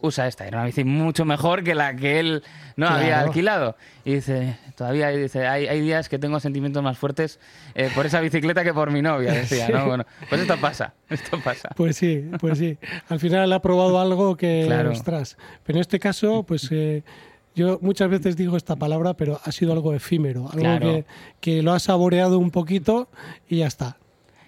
usa 0.00 0.28
esta 0.28 0.46
era 0.46 0.58
una 0.58 0.66
bici 0.66 0.84
mucho 0.84 1.24
mejor 1.24 1.64
que 1.64 1.74
la 1.74 1.96
que 1.96 2.20
él 2.20 2.44
no 2.76 2.86
Claro. 2.86 3.02
había 3.02 3.20
alquilado 3.20 3.76
y 4.04 4.14
dice 4.14 4.56
todavía 4.76 5.08
dice 5.08 5.44
hay, 5.48 5.66
hay 5.66 5.80
días 5.80 6.08
que 6.08 6.20
tengo 6.20 6.38
sentimientos 6.38 6.84
más 6.84 6.96
fuertes 6.96 7.40
eh, 7.74 7.90
por 7.96 8.06
esa 8.06 8.20
bicicleta 8.20 8.62
que 8.62 8.72
por 8.72 8.92
mi 8.92 9.02
novia 9.02 9.32
decía 9.32 9.68
no 9.68 9.86
bueno 9.86 10.06
pues 10.28 10.40
esto 10.42 10.56
pasa 10.60 10.94
esto 11.10 11.40
pasa 11.42 11.70
Pues 11.74 11.96
sí, 11.96 12.30
pues 12.38 12.58
sí. 12.58 12.78
Al 13.08 13.18
final 13.18 13.52
ha 13.52 13.60
probado 13.60 13.98
algo 14.00 14.36
que, 14.36 14.62
Claro. 14.66 14.92
ostras. 14.92 15.36
Pero 15.64 15.78
en 15.78 15.80
este 15.80 15.98
caso, 15.98 16.42
pues 16.44 16.68
eh, 16.70 17.02
yo 17.58 17.78
muchas 17.82 18.08
veces 18.08 18.36
digo 18.36 18.56
esta 18.56 18.76
palabra, 18.76 19.14
pero 19.14 19.40
ha 19.44 19.52
sido 19.52 19.72
algo 19.72 19.92
efímero, 19.92 20.46
algo 20.50 20.60
Claro. 20.60 20.86
que, 20.86 21.04
que 21.40 21.62
lo 21.62 21.72
ha 21.72 21.78
saboreado 21.78 22.38
un 22.38 22.50
poquito 22.50 23.08
y 23.48 23.58
ya 23.58 23.66
está. 23.66 23.96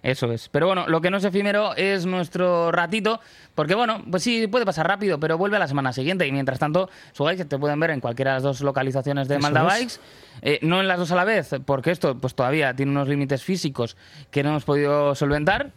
Eso 0.03 0.33
es. 0.33 0.49
Pero 0.49 0.67
bueno, 0.67 0.87
lo 0.89 1.03
que 1.03 1.11
no 1.11 1.19
es 1.19 1.25
efímero 1.25 1.75
es 1.77 2.07
nuestro 2.07 2.73
ratito, 2.73 3.21
porque 3.55 3.75
bueno, 3.75 4.03
pues 4.11 4.23
sí, 4.23 4.47
puede 4.47 4.65
pasar 4.65 4.89
rápido, 4.89 5.21
pero 5.21 5.37
vuelve 5.37 5.57
a 5.57 5.59
la 5.59 5.69
semana 5.69 5.93
siguiente. 5.93 6.27
Y 6.27 6.33
mientras 6.33 6.59
tanto, 6.59 6.89
su 7.13 7.23
bikes 7.25 7.45
te 7.45 7.59
pueden 7.59 7.79
ver 7.79 7.91
en 7.91 8.01
cualquiera 8.01 8.31
de 8.31 8.37
las 8.37 8.43
dos 8.43 8.61
localizaciones 8.63 9.29
de 9.29 9.35
Eso 9.37 9.43
Malda 9.43 9.61
es. 9.61 9.79
Bikes. 9.79 9.95
Eh, 10.41 10.59
no 10.63 10.81
en 10.81 10.89
las 10.89 10.99
dos 10.99 11.13
a 11.13 11.17
la 11.17 11.25
vez, 11.25 11.51
porque 11.67 11.91
esto 11.91 12.17
pues 12.17 12.35
todavía 12.35 12.73
tiene 12.75 12.93
unos 12.93 13.09
límites 13.09 13.43
físicos 13.45 13.99
que 14.31 14.43
no 14.43 14.49
hemos 14.49 14.65
podido 14.65 15.15
solventar. 15.15 15.73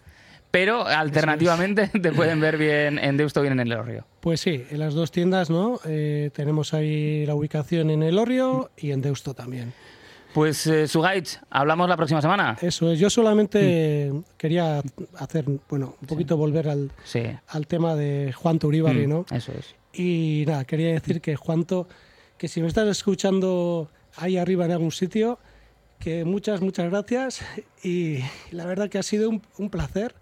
Pero 0.53 0.85
alternativamente 0.85 1.87
te 1.99 2.11
pueden 2.11 2.39
ver 2.39 2.57
bien 2.59 2.99
en 2.99 3.17
Deusto 3.17 3.41
bien 3.41 3.53
en 3.53 3.61
el 3.61 3.71
Elorrio. 3.71 4.05
Pues 4.19 4.39
sí, 4.39 4.63
en 4.69 4.77
las 4.77 4.93
dos 4.93 5.09
tiendas, 5.11 5.49
¿no? 5.49 5.79
Eh, 5.83 6.29
tenemos 6.31 6.75
ahí 6.75 7.25
la 7.25 7.33
ubicación 7.33 7.89
en 7.89 8.03
el 8.03 8.19
Orrio 8.19 8.69
y 8.77 8.91
en 8.91 9.01
Deusto 9.01 9.33
también. 9.33 9.73
Pues 10.31 10.67
eh, 10.67 10.87
su 10.87 11.01
guides, 11.01 11.39
hablamos 11.49 11.89
la 11.89 11.97
próxima 11.97 12.21
semana. 12.21 12.55
Eso 12.61 12.91
es. 12.91 12.99
Yo 12.99 13.09
solamente 13.09 14.11
quería 14.37 14.79
hacer, 15.17 15.43
bueno, 15.67 15.95
un 15.99 16.07
poquito 16.07 16.37
volver 16.37 16.69
al, 16.69 16.91
Sí. 17.03 17.23
al 17.47 17.65
tema 17.65 17.95
de 17.95 18.31
Juan 18.31 18.59
Turíbarri, 18.59 19.07
Mm, 19.07 19.09
¿no? 19.09 19.25
Eso 19.31 19.51
es. 19.57 19.73
Y 19.99 20.43
nada, 20.45 20.65
quería 20.65 20.91
decir 20.93 21.19
que 21.19 21.35
Juanto, 21.35 21.87
que 22.37 22.47
si 22.47 22.61
me 22.61 22.67
estás 22.67 22.87
escuchando 22.89 23.89
ahí 24.17 24.37
arriba 24.37 24.65
en 24.65 24.71
algún 24.73 24.91
sitio, 24.91 25.39
que 26.03 26.25
muchas, 26.25 26.61
muchas 26.61 26.89
gracias 26.89 27.41
y 27.81 28.19
la 28.51 28.65
verdad 28.65 28.89
que 28.89 28.97
ha 28.97 29.03
sido 29.03 29.29
un, 29.29 29.41
un 29.57 29.69
placer 29.69 30.13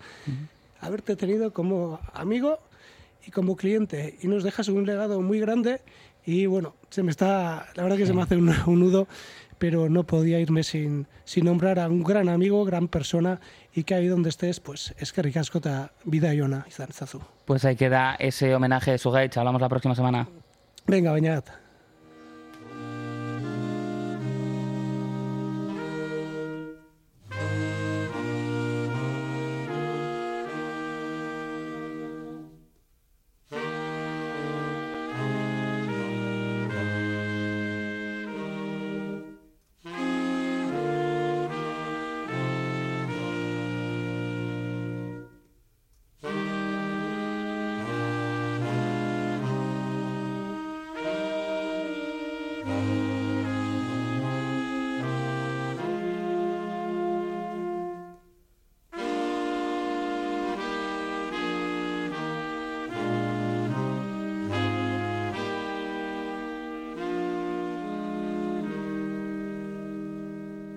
haberte 0.79 1.15
tenido 1.15 1.51
como 1.51 1.99
amigo 2.13 2.59
y 3.25 3.31
como 3.31 3.55
cliente 3.55 4.17
y 4.21 4.27
nos 4.27 4.43
dejas 4.43 4.67
un 4.67 4.85
legado 4.85 5.21
muy 5.21 5.39
grande 5.39 5.81
y 6.25 6.45
bueno, 6.45 6.75
se 6.89 7.01
me 7.01 7.09
está, 7.09 7.67
la 7.75 7.83
verdad 7.83 7.97
que 7.97 8.05
se 8.05 8.13
me 8.13 8.21
hace 8.21 8.35
un, 8.35 8.53
un 8.67 8.79
nudo, 8.79 9.07
pero 9.57 9.89
no 9.89 10.03
podía 10.03 10.39
irme 10.39 10.63
sin, 10.63 11.07
sin 11.23 11.45
nombrar 11.45 11.79
a 11.79 11.87
un 11.87 12.03
gran 12.03 12.29
amigo, 12.29 12.63
gran 12.63 12.87
persona 12.87 13.39
y 13.73 13.83
que 13.83 13.95
ahí 13.95 14.07
donde 14.07 14.29
estés, 14.29 14.59
pues 14.59 14.93
es 14.99 15.11
que 15.11 15.21
ricascota 15.21 15.93
vida 16.03 16.33
y 16.33 16.41
ona 16.41 16.65
izan 16.67 16.89
zazu. 16.91 17.21
Pues 17.45 17.65
ahí 17.65 17.75
queda 17.75 18.15
ese 18.19 18.53
homenaje 18.53 18.91
de 18.91 18.97
Sugaich. 18.97 19.35
Hablamos 19.37 19.61
la 19.61 19.69
próxima 19.69 19.95
semana. 19.95 20.27
Venga, 20.85 21.11
bañat. 21.11 21.60